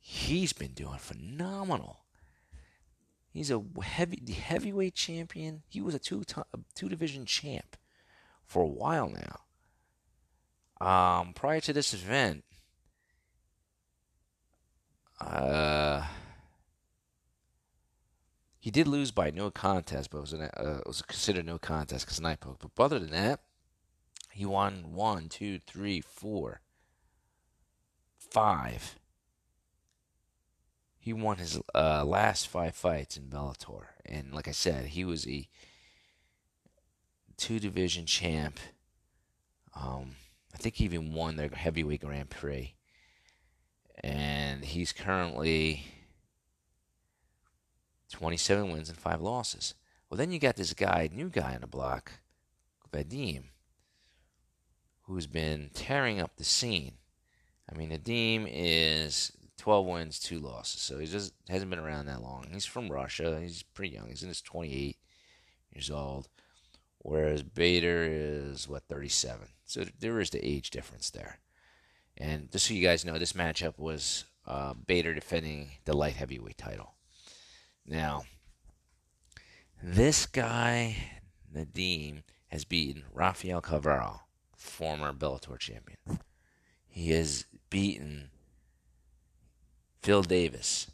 he's 0.00 0.52
been 0.52 0.72
doing 0.72 0.98
phenomenal. 0.98 2.00
He's 3.32 3.50
a 3.50 3.62
heavy 3.82 4.20
the 4.20 4.32
heavyweight 4.32 4.94
champion. 4.94 5.62
He 5.68 5.80
was 5.80 5.94
a 5.94 6.00
two 6.00 6.24
two 6.74 6.88
division 6.88 7.26
champ 7.26 7.76
for 8.44 8.62
a 8.62 8.66
while 8.66 9.08
now. 9.08 9.40
Um, 10.84 11.34
prior 11.34 11.60
to 11.60 11.72
this 11.72 11.94
event, 11.94 12.42
uh, 15.20 16.06
He 18.60 18.70
did 18.70 18.86
lose 18.86 19.10
by 19.10 19.30
no 19.30 19.50
contest, 19.50 20.10
but 20.10 20.18
it 20.18 20.20
was, 20.20 20.32
an, 20.34 20.42
uh, 20.42 20.80
it 20.80 20.86
was 20.86 21.00
considered 21.00 21.46
no 21.46 21.58
contest 21.58 22.04
because 22.04 22.20
night 22.20 22.40
poke. 22.40 22.60
But 22.74 22.82
other 22.82 22.98
than 22.98 23.10
that, 23.10 23.40
he 24.30 24.44
won 24.44 24.92
one, 24.92 25.30
two, 25.30 25.58
three, 25.58 26.02
four, 26.02 26.60
five. 28.18 28.99
He 31.02 31.14
won 31.14 31.38
his 31.38 31.58
uh, 31.74 32.04
last 32.04 32.46
five 32.46 32.76
fights 32.76 33.16
in 33.16 33.24
Bellator, 33.24 33.84
and 34.04 34.34
like 34.34 34.46
I 34.46 34.52
said, 34.52 34.84
he 34.84 35.02
was 35.02 35.26
a 35.26 35.48
two 37.38 37.58
division 37.58 38.04
champ. 38.04 38.60
Um, 39.74 40.16
I 40.52 40.58
think 40.58 40.74
he 40.74 40.84
even 40.84 41.14
won 41.14 41.36
their 41.36 41.48
heavyweight 41.48 42.02
Grand 42.02 42.28
Prix, 42.28 42.74
and 44.04 44.62
he's 44.62 44.92
currently 44.92 45.86
27 48.10 48.70
wins 48.70 48.90
and 48.90 48.98
five 48.98 49.22
losses. 49.22 49.74
Well, 50.10 50.18
then 50.18 50.32
you 50.32 50.38
got 50.38 50.56
this 50.56 50.74
guy, 50.74 51.08
new 51.10 51.30
guy 51.30 51.54
on 51.54 51.62
the 51.62 51.66
block, 51.66 52.12
Vadim, 52.92 53.44
who's 55.04 55.26
been 55.26 55.70
tearing 55.72 56.20
up 56.20 56.36
the 56.36 56.44
scene. 56.44 56.98
I 57.72 57.74
mean, 57.74 57.90
Vadim 57.90 58.46
is 58.50 59.32
12 59.60 59.86
wins, 59.86 60.18
two 60.18 60.38
losses, 60.38 60.80
so 60.80 60.98
he 60.98 61.06
just 61.06 61.34
hasn't 61.48 61.68
been 61.68 61.78
around 61.78 62.06
that 62.06 62.22
long. 62.22 62.46
He's 62.50 62.64
from 62.64 62.90
Russia. 62.90 63.38
He's 63.42 63.62
pretty 63.62 63.94
young. 63.94 64.08
He's 64.08 64.22
in 64.22 64.28
his 64.28 64.40
28 64.40 64.96
years 65.74 65.90
old, 65.90 66.28
whereas 66.98 67.42
Bader 67.42 68.06
is 68.08 68.66
what 68.66 68.84
37. 68.88 69.48
So 69.66 69.84
there 69.98 70.18
is 70.18 70.30
the 70.30 70.44
age 70.44 70.70
difference 70.70 71.10
there. 71.10 71.40
And 72.16 72.50
just 72.50 72.66
so 72.66 72.74
you 72.74 72.82
guys 72.82 73.04
know, 73.04 73.18
this 73.18 73.34
matchup 73.34 73.78
was 73.78 74.24
uh, 74.46 74.72
Bader 74.72 75.12
defending 75.12 75.72
the 75.84 75.94
light 75.94 76.16
heavyweight 76.16 76.56
title. 76.56 76.94
Now, 77.86 78.22
this 79.82 80.24
guy, 80.24 80.96
Vadim, 81.54 82.22
has 82.48 82.64
beaten 82.64 83.04
Rafael 83.12 83.60
Carvalho, 83.60 84.22
former 84.56 85.12
Bellator 85.12 85.58
champion. 85.58 85.98
He 86.88 87.10
has 87.10 87.44
beaten 87.68 88.30
Phil 90.02 90.22
Davis, 90.22 90.90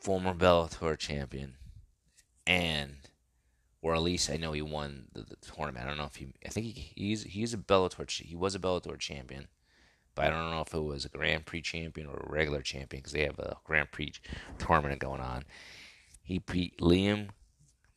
former 0.00 0.32
Bellator 0.32 0.96
champion, 0.96 1.56
and 2.46 2.96
or 3.82 3.94
at 3.94 4.02
least 4.02 4.30
I 4.30 4.36
know 4.36 4.52
he 4.52 4.62
won 4.62 5.06
the, 5.12 5.22
the 5.22 5.36
tournament. 5.36 5.84
I 5.84 5.88
don't 5.88 5.98
know 5.98 6.04
if 6.04 6.16
he. 6.16 6.28
I 6.44 6.48
think 6.50 6.66
he, 6.66 6.92
he's 6.94 7.24
he's 7.24 7.54
a 7.54 7.58
Bellator. 7.58 8.08
He 8.10 8.36
was 8.36 8.54
a 8.54 8.60
Bellator 8.60 8.98
champion, 8.98 9.48
but 10.14 10.26
I 10.26 10.30
don't 10.30 10.50
know 10.50 10.60
if 10.60 10.74
it 10.74 10.80
was 10.80 11.04
a 11.04 11.08
Grand 11.08 11.44
Prix 11.44 11.62
champion 11.62 12.06
or 12.06 12.16
a 12.16 12.30
regular 12.30 12.62
champion 12.62 13.00
because 13.00 13.12
they 13.12 13.24
have 13.24 13.38
a 13.40 13.56
Grand 13.64 13.90
Prix 13.90 14.12
tournament 14.58 15.00
going 15.00 15.20
on. 15.20 15.44
He 16.22 16.38
beat 16.38 16.78
Liam 16.78 17.30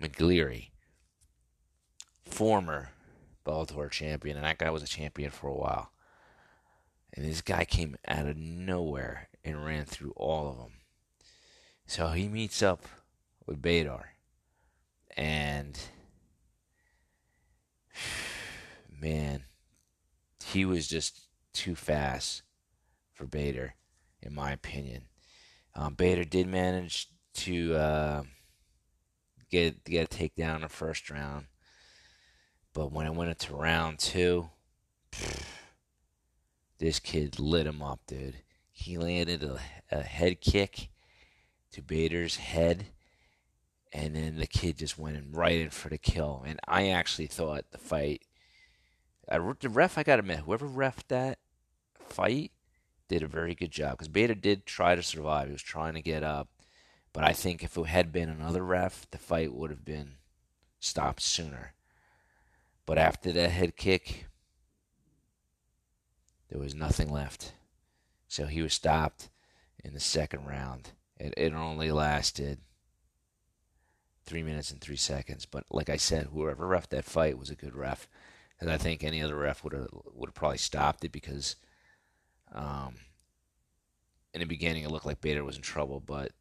McGeary, 0.01 0.69
former 2.25 2.89
Bellator 3.45 3.91
champion, 3.91 4.35
and 4.35 4.45
that 4.45 4.57
guy 4.57 4.71
was 4.71 4.83
a 4.83 4.87
champion 4.87 5.29
for 5.29 5.47
a 5.47 5.55
while. 5.55 5.91
And 7.13 7.25
this 7.25 7.41
guy 7.41 7.65
came 7.65 7.97
out 8.07 8.27
of 8.27 8.37
nowhere 8.37 9.28
and 9.43 9.65
ran 9.65 9.85
through 9.85 10.13
all 10.15 10.49
of 10.49 10.57
them. 10.57 10.73
So 11.85 12.09
he 12.09 12.27
meets 12.27 12.61
up 12.61 12.85
with 13.45 13.61
Bader. 13.61 14.09
And 15.17 15.79
man, 19.01 19.43
he 20.45 20.65
was 20.65 20.87
just 20.87 21.27
too 21.53 21.75
fast 21.75 22.43
for 23.13 23.25
Bader, 23.25 23.75
in 24.21 24.33
my 24.33 24.51
opinion. 24.51 25.03
Um, 25.75 25.93
Bader 25.93 26.23
did 26.23 26.47
manage 26.47 27.07
to 27.35 27.75
uh, 27.75 28.23
get 29.49 29.83
get 29.83 30.13
a 30.13 30.17
takedown 30.17 30.55
in 30.55 30.61
the 30.61 30.69
first 30.69 31.09
round, 31.09 31.47
but 32.73 32.91
when 32.91 33.05
it 33.05 33.13
went 33.13 33.29
into 33.29 33.55
round 33.55 33.99
two, 33.99 34.49
pff, 35.11 35.43
this 36.79 36.99
kid 36.99 37.39
lit 37.39 37.67
him 37.67 37.81
up, 37.81 37.99
dude. 38.07 38.35
He 38.79 38.97
landed 38.97 39.43
a, 39.43 39.59
a 39.91 40.01
head 40.01 40.39
kick 40.39 40.89
to 41.73 41.81
Bader's 41.81 42.37
head, 42.37 42.87
and 43.91 44.15
then 44.15 44.37
the 44.37 44.47
kid 44.47 44.77
just 44.77 44.97
went 44.97 45.17
in 45.17 45.33
right 45.33 45.59
in 45.59 45.69
for 45.69 45.89
the 45.89 45.97
kill. 45.97 46.43
And 46.47 46.59
I 46.65 46.87
actually 46.87 47.27
thought 47.27 47.71
the 47.71 47.77
fight. 47.77 48.21
I, 49.29 49.37
the 49.59 49.67
ref, 49.67 49.97
I 49.97 50.03
gotta 50.03 50.21
admit, 50.21 50.39
whoever 50.39 50.65
ref 50.65 51.05
that 51.09 51.39
fight 51.99 52.53
did 53.09 53.21
a 53.21 53.27
very 53.27 53.53
good 53.53 53.71
job 53.71 53.91
because 53.91 54.07
Bader 54.07 54.33
did 54.33 54.65
try 54.65 54.95
to 54.95 55.03
survive. 55.03 55.47
He 55.47 55.53
was 55.53 55.61
trying 55.61 55.95
to 55.95 56.01
get 56.01 56.23
up, 56.23 56.47
but 57.11 57.25
I 57.25 57.33
think 57.33 57.61
if 57.61 57.77
it 57.77 57.85
had 57.85 58.13
been 58.13 58.29
another 58.29 58.63
ref, 58.63 59.05
the 59.11 59.17
fight 59.17 59.53
would 59.53 59.71
have 59.71 59.83
been 59.83 60.13
stopped 60.79 61.21
sooner. 61.21 61.73
But 62.85 62.97
after 62.97 63.33
that 63.33 63.51
head 63.51 63.75
kick, 63.75 64.27
there 66.49 66.59
was 66.59 66.73
nothing 66.73 67.11
left. 67.11 67.53
So 68.29 68.45
he 68.45 68.61
was 68.61 68.73
stopped 68.73 69.29
in 69.83 69.93
the 69.93 69.99
second 69.99 70.45
round. 70.45 70.91
It, 71.17 71.33
it 71.35 71.53
only 71.53 71.91
lasted 71.91 72.59
three 74.23 74.43
minutes 74.43 74.71
and 74.71 74.79
three 74.79 74.95
seconds. 74.95 75.45
But 75.45 75.65
like 75.71 75.89
I 75.89 75.97
said, 75.97 76.27
whoever 76.27 76.67
ref 76.67 76.87
that 76.89 77.05
fight 77.05 77.39
was 77.39 77.49
a 77.49 77.55
good 77.55 77.75
ref, 77.75 78.07
and 78.61 78.71
I 78.71 78.77
think 78.77 79.03
any 79.03 79.21
other 79.21 79.35
ref 79.35 79.63
would 79.63 79.73
have 79.73 79.87
would 80.13 80.29
have 80.29 80.35
probably 80.35 80.59
stopped 80.59 81.03
it 81.03 81.11
because, 81.11 81.55
um, 82.53 82.95
in 84.33 84.41
the 84.41 84.45
beginning 84.45 84.83
it 84.83 84.91
looked 84.91 85.07
like 85.07 85.21
Bader 85.21 85.43
was 85.43 85.55
in 85.55 85.63
trouble, 85.63 85.99
but 85.99 86.31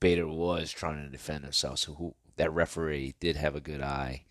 Bader 0.00 0.26
was 0.26 0.72
trying 0.72 1.04
to 1.04 1.08
defend 1.08 1.44
himself. 1.44 1.78
So 1.78 1.94
who 1.94 2.14
that 2.36 2.52
referee 2.52 3.14
did 3.20 3.36
have 3.36 3.54
a 3.54 3.60
good 3.60 3.80
eye 3.80 4.24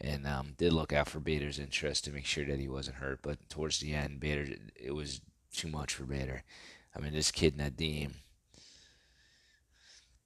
and 0.00 0.26
um, 0.26 0.54
did 0.56 0.72
look 0.72 0.92
out 0.92 1.08
for 1.08 1.20
Bader's 1.20 1.60
interest 1.60 2.04
to 2.04 2.12
make 2.12 2.24
sure 2.24 2.44
that 2.44 2.58
he 2.58 2.68
wasn't 2.68 2.96
hurt. 2.96 3.20
But 3.22 3.48
towards 3.48 3.78
the 3.78 3.94
end, 3.94 4.18
Bader 4.18 4.56
it 4.74 4.92
was 4.92 5.20
too 5.52 5.68
much 5.68 5.94
for 5.94 6.04
Bader. 6.04 6.42
I 6.94 7.00
mean, 7.00 7.12
this 7.12 7.30
kid 7.30 7.56
Vadim 7.56 8.12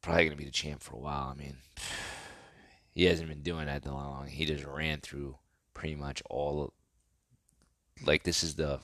probably 0.03 0.25
gonna 0.25 0.37
be 0.37 0.45
the 0.45 0.51
champ 0.51 0.83
for 0.83 0.97
a 0.97 1.01
while. 1.01 1.33
I 1.33 1.39
mean, 1.39 1.57
he 2.91 3.05
hasn't 3.05 3.29
been 3.29 3.43
doing 3.43 3.67
that 3.67 3.83
that 3.83 3.93
long. 3.93 4.27
He 4.27 4.45
just 4.45 4.65
ran 4.65 5.01
through 5.01 5.37
pretty 5.75 5.95
much 5.95 6.23
all. 6.29 6.73
Like 8.05 8.25
this 8.25 8.43
is 8.43 8.57
the 8.57 8.81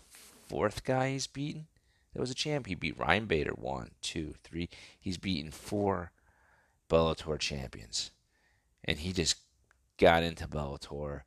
fourth 0.47 0.85
guy 0.85 1.11
he's 1.11 1.27
beaten. 1.27 1.67
That 2.15 2.21
was 2.21 2.31
a 2.31 2.35
champ. 2.35 2.67
He 2.67 2.75
beat 2.75 2.99
Ryan 2.99 3.27
Bader 3.27 3.53
one, 3.53 3.91
two, 4.01 4.35
three. 4.43 4.69
He's 4.99 5.19
beaten 5.19 5.51
four 5.51 6.13
Bellator 6.89 7.39
champions, 7.39 8.13
and 8.85 8.99
he 8.99 9.13
just 9.13 9.37
got 9.99 10.23
into 10.23 10.47
Bellator 10.47 11.23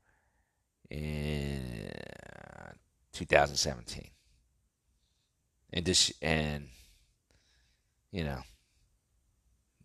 in 0.89 1.91
2017. 3.13 4.10
And 5.73 5.86
this 5.86 6.12
and 6.21 6.67
you 8.12 8.23
know 8.23 8.41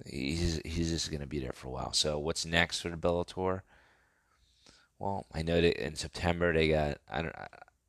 he's 0.04 0.60
he's 0.64 0.90
just 0.90 1.10
going 1.10 1.20
to 1.20 1.26
be 1.26 1.38
there 1.38 1.52
for 1.52 1.68
a 1.68 1.70
while. 1.70 1.92
So 1.92 2.18
what's 2.18 2.44
next 2.44 2.80
for 2.80 2.88
the 2.88 2.96
Bellator? 2.96 3.62
Well, 4.98 5.26
I 5.32 5.42
know 5.42 5.60
that 5.60 5.84
in 5.84 5.94
September 5.94 6.52
they 6.52 6.68
got 6.68 6.98
I 7.10 7.22
don't 7.22 7.34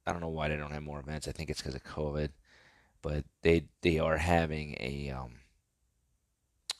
I 0.05 0.11
don't 0.11 0.21
know 0.21 0.29
why 0.29 0.47
they 0.49 0.57
don't 0.57 0.71
have 0.71 0.83
more 0.83 0.99
events. 0.99 1.27
I 1.27 1.31
think 1.31 1.49
it's 1.49 1.61
because 1.61 1.75
of 1.75 1.83
COVID, 1.83 2.29
but 3.01 3.25
they 3.41 3.65
they 3.81 3.99
are 3.99 4.17
having 4.17 4.75
a 4.79 5.09
um 5.09 5.39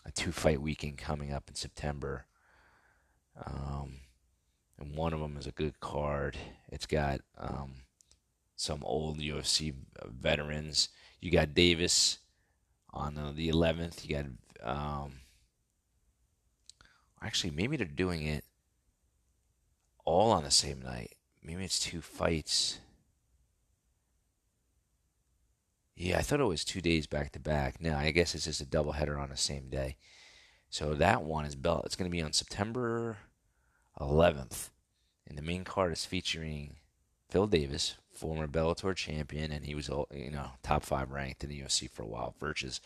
a 0.06 0.12
two 0.12 0.32
fight 0.32 0.62
weekend 0.62 0.98
coming 0.98 1.34
up 1.34 1.50
in 1.50 1.56
September. 1.56 2.26
Um, 3.46 4.00
and 4.80 4.96
one 4.96 5.14
of 5.14 5.20
them 5.20 5.38
is 5.38 5.48
a 5.48 5.52
good 5.52 5.80
card. 5.80 6.38
It's 6.70 6.86
got 6.86 7.20
um, 7.38 7.74
some 8.56 8.80
old 8.84 9.20
UFC 9.20 9.74
veterans. 10.06 10.90
You 11.20 11.32
got 11.32 11.54
Davis 11.54 12.20
on 12.94 13.18
uh, 13.18 13.32
the 13.36 13.50
11th. 13.50 14.08
You 14.08 14.16
got 14.16 14.26
um, 14.64 15.14
actually 17.22 17.52
maybe 17.52 17.78
they're 17.78 17.86
doing 17.86 18.24
it 18.24 18.44
all 20.06 20.32
on 20.32 20.44
the 20.44 20.52
same 20.52 20.82
night. 20.82 21.16
Maybe 21.44 21.64
it's 21.64 21.80
two 21.80 22.02
fights. 22.02 22.80
Yeah, 25.96 26.20
I 26.20 26.22
thought 26.22 26.40
it 26.40 26.46
was 26.46 26.64
two 26.64 26.82
days 26.82 27.08
back 27.08 27.32
to 27.32 27.40
back. 27.40 27.82
No, 27.82 27.96
I 27.96 28.12
guess 28.12 28.36
it's 28.36 28.46
just 28.46 28.62
a 28.62 28.66
double 28.66 28.92
header 28.92 29.18
on 29.18 29.30
the 29.30 29.38
same 29.38 29.70
day. 29.70 29.98
So 30.70 30.94
that 30.94 31.24
one 31.24 31.46
is 31.46 31.56
Bell. 31.56 31.82
It's 31.86 31.96
going 31.96 32.10
to 32.10 32.16
be 32.16 32.22
on 32.22 32.34
September 32.34 33.18
11th. 34.00 34.70
And 35.28 35.38
the 35.38 35.42
main 35.42 35.64
card 35.64 35.92
is 35.92 36.06
featuring 36.06 36.76
Phil 37.30 37.48
Davis, 37.48 37.96
former 38.14 38.48
Bellator 38.48 38.96
champion, 38.96 39.52
and 39.52 39.66
he 39.66 39.76
was 39.76 39.90
uh, 39.90 40.04
you 40.14 40.32
know 40.32 40.52
top 40.64 40.84
five 40.84 41.12
ranked 41.12 41.44
in 41.44 41.50
the 41.50 41.62
UFC 41.62 41.90
for 41.90 42.04
a 42.04 42.08
while, 42.08 42.36
versus 42.40 42.82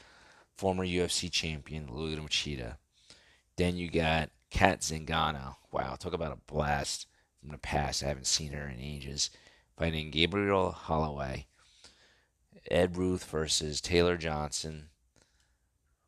former 0.55 0.85
UFC 0.85 1.31
champion 1.31 1.87
Lyoto 1.87 2.25
Machida. 2.27 2.77
Then 3.57 3.77
you 3.77 3.89
got 3.89 4.31
Cat 4.49 4.81
Zingano. 4.81 5.55
Wow, 5.71 5.95
talk 5.95 6.13
about 6.13 6.33
a 6.33 6.51
blast 6.51 7.07
from 7.39 7.51
the 7.51 7.57
past. 7.57 8.03
I 8.03 8.07
haven't 8.07 8.27
seen 8.27 8.53
her 8.53 8.67
in 8.67 8.79
ages. 8.79 9.29
Fighting 9.77 10.11
Gabrielle 10.11 10.71
Holloway, 10.71 11.47
Ed 12.69 12.97
Ruth 12.97 13.23
versus 13.25 13.81
Taylor 13.81 14.17
Johnson, 14.17 14.89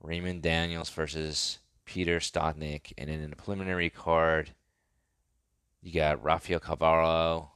Raymond 0.02 0.42
Daniels 0.42 0.90
versus 0.90 1.60
Peter 1.86 2.20
Stotnick, 2.20 2.94
and 2.98 3.10
then 3.10 3.22
in 3.22 3.30
the 3.30 3.36
preliminary 3.36 3.90
card, 3.90 4.52
you 5.82 5.92
got 5.92 6.24
Rafael 6.24 6.60
Carvalho, 6.60 7.53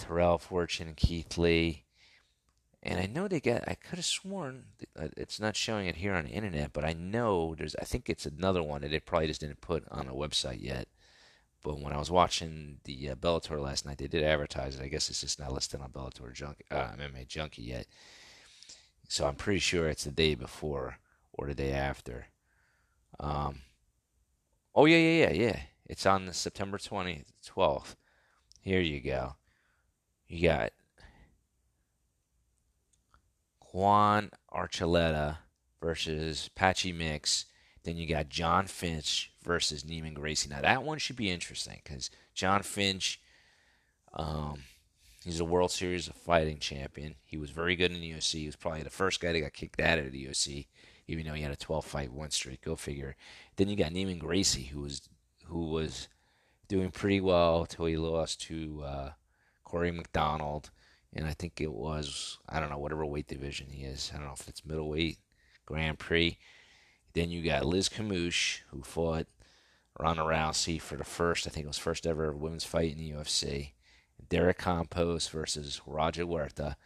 Tyrrell 0.00 0.38
Fortune, 0.38 0.94
Keith 0.96 1.38
Lee. 1.38 1.84
And 2.82 2.98
I 2.98 3.06
know 3.06 3.28
they 3.28 3.40
got, 3.40 3.68
I 3.68 3.74
could 3.74 3.98
have 3.98 4.06
sworn, 4.06 4.64
uh, 4.98 5.08
it's 5.16 5.38
not 5.38 5.54
showing 5.54 5.86
it 5.86 5.96
here 5.96 6.14
on 6.14 6.24
the 6.24 6.30
internet, 6.30 6.72
but 6.72 6.84
I 6.84 6.94
know 6.94 7.54
there's, 7.54 7.76
I 7.76 7.84
think 7.84 8.08
it's 8.08 8.24
another 8.24 8.62
one 8.62 8.80
that 8.80 8.90
they 8.90 9.00
probably 9.00 9.26
just 9.26 9.42
didn't 9.42 9.60
put 9.60 9.84
on 9.90 10.08
a 10.08 10.14
website 10.14 10.62
yet. 10.62 10.88
But 11.62 11.78
when 11.78 11.92
I 11.92 11.98
was 11.98 12.10
watching 12.10 12.78
the 12.84 13.10
uh, 13.10 13.14
Bellator 13.16 13.60
last 13.60 13.84
night, 13.84 13.98
they 13.98 14.06
did 14.06 14.24
advertise 14.24 14.76
it. 14.76 14.82
I 14.82 14.88
guess 14.88 15.10
it's 15.10 15.20
just 15.20 15.38
not 15.38 15.52
listed 15.52 15.82
on 15.82 15.90
Bellator 15.90 16.32
Junkie, 16.32 16.64
uh, 16.70 16.88
MMA 16.98 17.28
Junkie 17.28 17.62
yet. 17.62 17.86
So 19.08 19.26
I'm 19.26 19.34
pretty 19.34 19.60
sure 19.60 19.88
it's 19.88 20.04
the 20.04 20.10
day 20.10 20.34
before 20.34 20.96
or 21.34 21.48
the 21.48 21.54
day 21.54 21.72
after. 21.72 22.28
Um, 23.18 23.60
oh 24.74 24.86
yeah, 24.86 24.96
yeah, 24.96 25.26
yeah, 25.26 25.32
yeah. 25.32 25.60
It's 25.84 26.06
on 26.06 26.24
the 26.24 26.32
September 26.32 26.78
20th, 26.78 27.26
12th. 27.46 27.96
Here 28.62 28.80
you 28.80 29.00
go. 29.00 29.34
You 30.30 30.46
got 30.46 30.72
Juan 33.72 34.30
Archuleta 34.54 35.38
versus 35.82 36.48
Patchy 36.54 36.92
Mix. 36.92 37.46
Then 37.82 37.96
you 37.96 38.06
got 38.06 38.28
Jon 38.28 38.68
Fitch 38.68 39.32
versus 39.42 39.82
Neiman 39.82 40.14
Gracie. 40.14 40.48
Now 40.48 40.60
that 40.60 40.84
one 40.84 40.98
should 40.98 41.16
be 41.16 41.30
interesting 41.32 41.80
because 41.82 42.10
Jon 42.32 42.62
Fitch, 42.62 43.20
um, 44.12 44.62
he's 45.24 45.40
a 45.40 45.44
World 45.44 45.72
Series 45.72 46.06
of 46.06 46.14
Fighting 46.14 46.60
champion. 46.60 47.16
He 47.24 47.36
was 47.36 47.50
very 47.50 47.74
good 47.74 47.90
in 47.90 48.00
the 48.00 48.12
UFC. 48.12 48.34
He 48.34 48.46
was 48.46 48.54
probably 48.54 48.84
the 48.84 48.90
first 48.90 49.18
guy 49.20 49.32
that 49.32 49.40
got 49.40 49.52
kicked 49.52 49.80
out 49.80 49.98
of 49.98 50.12
the 50.12 50.26
UFC, 50.26 50.68
even 51.08 51.26
though 51.26 51.34
he 51.34 51.42
had 51.42 51.50
a 51.50 51.56
12 51.56 51.84
fight 51.84 52.12
win 52.12 52.30
streak. 52.30 52.62
Go 52.62 52.76
figure. 52.76 53.16
Then 53.56 53.68
you 53.68 53.74
got 53.74 53.90
Neiman 53.90 54.20
Gracie, 54.20 54.70
who 54.72 54.82
was 54.82 55.08
who 55.46 55.70
was 55.70 56.06
doing 56.68 56.92
pretty 56.92 57.20
well 57.20 57.62
until 57.62 57.86
he 57.86 57.96
lost 57.96 58.42
to 58.42 58.84
uh, 58.86 59.10
Rory 59.72 59.90
MacDonald, 59.90 60.70
and 61.12 61.26
I 61.26 61.32
think 61.32 61.60
it 61.60 61.72
was 61.72 62.38
I 62.48 62.60
don't 62.60 62.70
know 62.70 62.78
whatever 62.78 63.04
weight 63.06 63.28
division 63.28 63.68
he 63.70 63.84
is. 63.84 64.10
I 64.12 64.18
don't 64.18 64.26
know 64.26 64.34
if 64.38 64.48
it's 64.48 64.64
middleweight, 64.64 65.18
Grand 65.66 65.98
Prix. 65.98 66.38
Then 67.12 67.30
you 67.30 67.42
got 67.42 67.66
Liz 67.66 67.88
Carmouche, 67.88 68.60
who 68.70 68.82
fought 68.82 69.26
Ronda 69.98 70.22
Rousey 70.22 70.80
for 70.80 70.96
the 70.96 71.04
first, 71.04 71.46
I 71.46 71.50
think 71.50 71.64
it 71.64 71.68
was 71.68 71.78
first 71.78 72.06
ever 72.06 72.32
women's 72.32 72.64
fight 72.64 72.92
in 72.92 72.98
the 72.98 73.10
UFC. 73.10 73.72
Derek 74.28 74.58
Campos 74.58 75.28
versus 75.28 75.80
Roger 75.86 76.24
Huerta, 76.24 76.76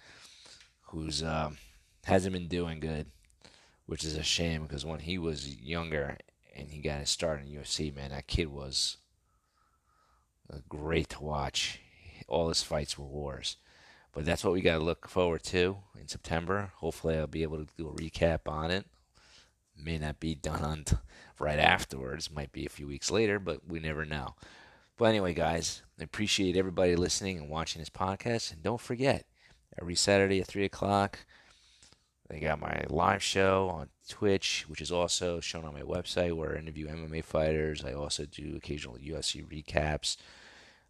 who's 0.89 1.23
um, 1.23 1.59
hasn't 2.05 2.33
been 2.33 2.49
doing 2.49 2.81
good, 2.81 3.07
which 3.87 4.05
is 4.05 4.17
a 4.17 4.23
shame 4.23 4.63
because 4.63 4.85
when 4.85 5.01
he 5.01 5.19
was 5.19 5.57
younger 5.61 6.17
and 6.57 6.71
he 6.71 6.81
got 6.81 7.01
his 7.01 7.11
start 7.11 7.41
in 7.41 7.47
UFC, 7.47 7.95
man, 7.95 8.11
that 8.11 8.27
kid 8.27 8.49
was 8.49 8.97
a 10.49 10.61
great 10.69 11.11
to 11.11 11.23
watch. 11.23 11.81
All 12.29 12.49
his 12.49 12.63
fights 12.63 12.99
were 12.99 13.07
wars. 13.07 13.57
But 14.13 14.25
that's 14.25 14.45
what 14.45 14.53
we 14.53 14.61
got 14.61 14.79
to 14.79 14.85
look 14.85 15.09
forward 15.09 15.43
to 15.45 15.79
in 16.01 16.09
September. 16.09 16.73
Hopefully, 16.77 17.19
I'll 17.19 17.27
be 17.27 17.43
able 17.43 17.59
to 17.59 17.67
do 17.77 17.89
a 17.89 17.93
recap 17.93 18.41
on 18.47 18.71
it. 18.71 18.87
May 19.77 19.99
not 19.99 20.21
be 20.21 20.35
done 20.37 20.63
on 20.63 20.85
t- 20.85 20.97
right 21.39 21.59
afterwards. 21.59 22.31
Might 22.31 22.53
be 22.53 22.65
a 22.65 22.71
few 22.71 22.87
weeks 22.87 23.11
later, 23.11 23.41
but 23.41 23.67
we 23.67 23.81
never 23.81 24.05
know. 24.05 24.37
But 24.97 25.07
anyway, 25.07 25.35
guys, 25.35 25.83
I 25.99 26.05
appreciate 26.05 26.57
everybody 26.57 26.95
listening 26.95 27.39
and 27.39 27.51
watching 27.51 27.81
this 27.81 27.91
podcast. 27.91 28.53
And 28.53 28.63
don't 28.63 28.81
forget, 28.81 29.27
every 29.81 29.97
Saturday 29.97 30.41
at 30.41 30.47
3 30.47 30.65
o'clock, 30.65 31.19
I 32.31 32.39
got 32.39 32.61
my 32.61 32.85
live 32.89 33.23
show 33.23 33.69
on 33.69 33.89
Twitch, 34.09 34.65
which 34.69 34.81
is 34.81 34.93
also 34.93 35.41
shown 35.41 35.65
on 35.65 35.75
my 35.75 35.83
website 35.83 36.35
where 36.35 36.55
I 36.55 36.59
interview 36.59 36.89
MMA 36.89 37.25
fighters. 37.25 37.85
I 37.85 37.93
also 37.93 38.25
do 38.25 38.55
occasional 38.57 38.97
UFC 38.97 39.45
recaps. 39.45 40.17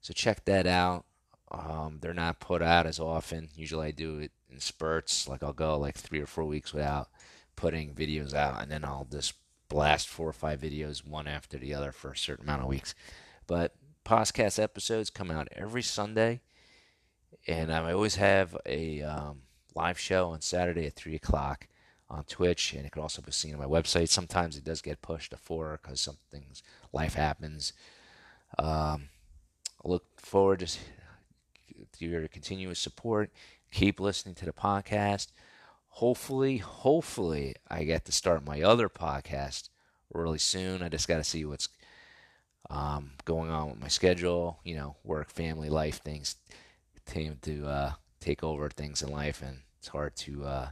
So 0.00 0.12
check 0.12 0.44
that 0.44 0.66
out. 0.66 1.04
Um, 1.50 1.98
they're 2.00 2.14
not 2.14 2.40
put 2.40 2.62
out 2.62 2.86
as 2.86 2.98
often. 2.98 3.50
Usually 3.54 3.88
I 3.88 3.90
do 3.90 4.18
it 4.18 4.32
in 4.50 4.60
spurts. 4.60 5.28
Like 5.28 5.42
I'll 5.42 5.52
go 5.52 5.78
like 5.78 5.96
three 5.96 6.20
or 6.20 6.26
four 6.26 6.44
weeks 6.44 6.72
without 6.72 7.08
putting 7.56 7.94
videos 7.94 8.34
out, 8.34 8.62
and 8.62 8.70
then 8.70 8.84
I'll 8.84 9.06
just 9.10 9.34
blast 9.68 10.08
four 10.08 10.28
or 10.28 10.32
five 10.32 10.60
videos 10.60 11.06
one 11.06 11.26
after 11.26 11.58
the 11.58 11.74
other 11.74 11.92
for 11.92 12.12
a 12.12 12.16
certain 12.16 12.44
amount 12.44 12.62
of 12.62 12.68
weeks. 12.68 12.94
But 13.46 13.74
podcast 14.04 14.62
episodes 14.62 15.10
come 15.10 15.30
out 15.30 15.48
every 15.52 15.82
Sunday, 15.82 16.40
and 17.46 17.72
I 17.72 17.92
always 17.92 18.16
have 18.16 18.56
a 18.64 19.02
um, 19.02 19.42
live 19.74 19.98
show 19.98 20.30
on 20.30 20.40
Saturday 20.40 20.86
at 20.86 20.94
three 20.94 21.14
o'clock 21.14 21.68
on 22.12 22.24
Twitch, 22.24 22.74
and 22.74 22.84
it 22.84 22.92
can 22.92 23.02
also 23.02 23.22
be 23.22 23.32
seen 23.32 23.54
on 23.54 23.60
my 23.60 23.66
website. 23.66 24.08
Sometimes 24.08 24.56
it 24.56 24.64
does 24.64 24.82
get 24.82 25.02
pushed 25.02 25.30
to 25.30 25.36
four 25.38 25.80
because 25.82 26.00
some 26.00 26.18
things, 26.30 26.62
life 26.92 27.14
happens. 27.14 27.72
Um, 28.58 29.08
I 29.82 29.88
look 29.88 30.04
forward 30.20 30.60
to, 30.60 30.66
to 31.98 32.06
your 32.06 32.28
continuous 32.28 32.78
support. 32.78 33.30
Keep 33.72 33.98
listening 33.98 34.34
to 34.36 34.44
the 34.44 34.52
podcast. 34.52 35.28
Hopefully, 35.88 36.58
hopefully, 36.58 37.56
I 37.68 37.84
get 37.84 38.04
to 38.04 38.12
start 38.12 38.46
my 38.46 38.60
other 38.60 38.88
podcast 38.90 39.70
really 40.12 40.38
soon. 40.38 40.82
I 40.82 40.90
just 40.90 41.08
got 41.08 41.16
to 41.16 41.24
see 41.24 41.44
what's 41.46 41.68
um, 42.68 43.12
going 43.24 43.50
on 43.50 43.70
with 43.70 43.80
my 43.80 43.88
schedule. 43.88 44.60
You 44.64 44.76
know, 44.76 44.96
work, 45.02 45.30
family, 45.30 45.70
life 45.70 46.02
things 46.02 46.36
tend 47.06 47.40
to 47.42 47.66
uh, 47.66 47.92
take 48.20 48.44
over 48.44 48.68
things 48.68 49.02
in 49.02 49.10
life, 49.10 49.42
and 49.42 49.60
it's 49.78 49.88
hard 49.88 50.14
to 50.16 50.44
uh, 50.44 50.68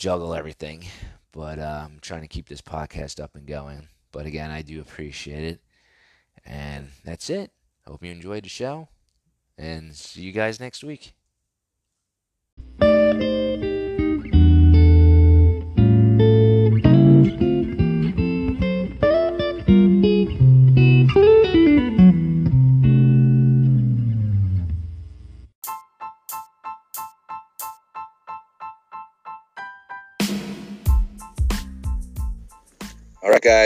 juggle 0.00 0.32
everything, 0.34 0.86
but 1.30 1.58
uh, 1.58 1.82
I'm 1.84 1.98
trying 2.00 2.22
to 2.22 2.26
keep 2.26 2.48
this 2.48 2.62
podcast 2.62 3.22
up 3.22 3.36
and 3.36 3.46
going. 3.46 3.86
But 4.12 4.24
again, 4.24 4.50
I 4.50 4.62
do 4.62 4.80
appreciate 4.80 5.44
it. 5.44 5.60
And 6.46 6.88
that's 7.04 7.28
it. 7.28 7.52
Hope 7.86 8.02
you 8.02 8.10
enjoyed 8.10 8.44
the 8.44 8.48
show. 8.48 8.88
And 9.58 9.94
see 9.94 10.22
you 10.22 10.32
guys 10.32 10.58
next 10.58 10.82
week. 10.82 11.12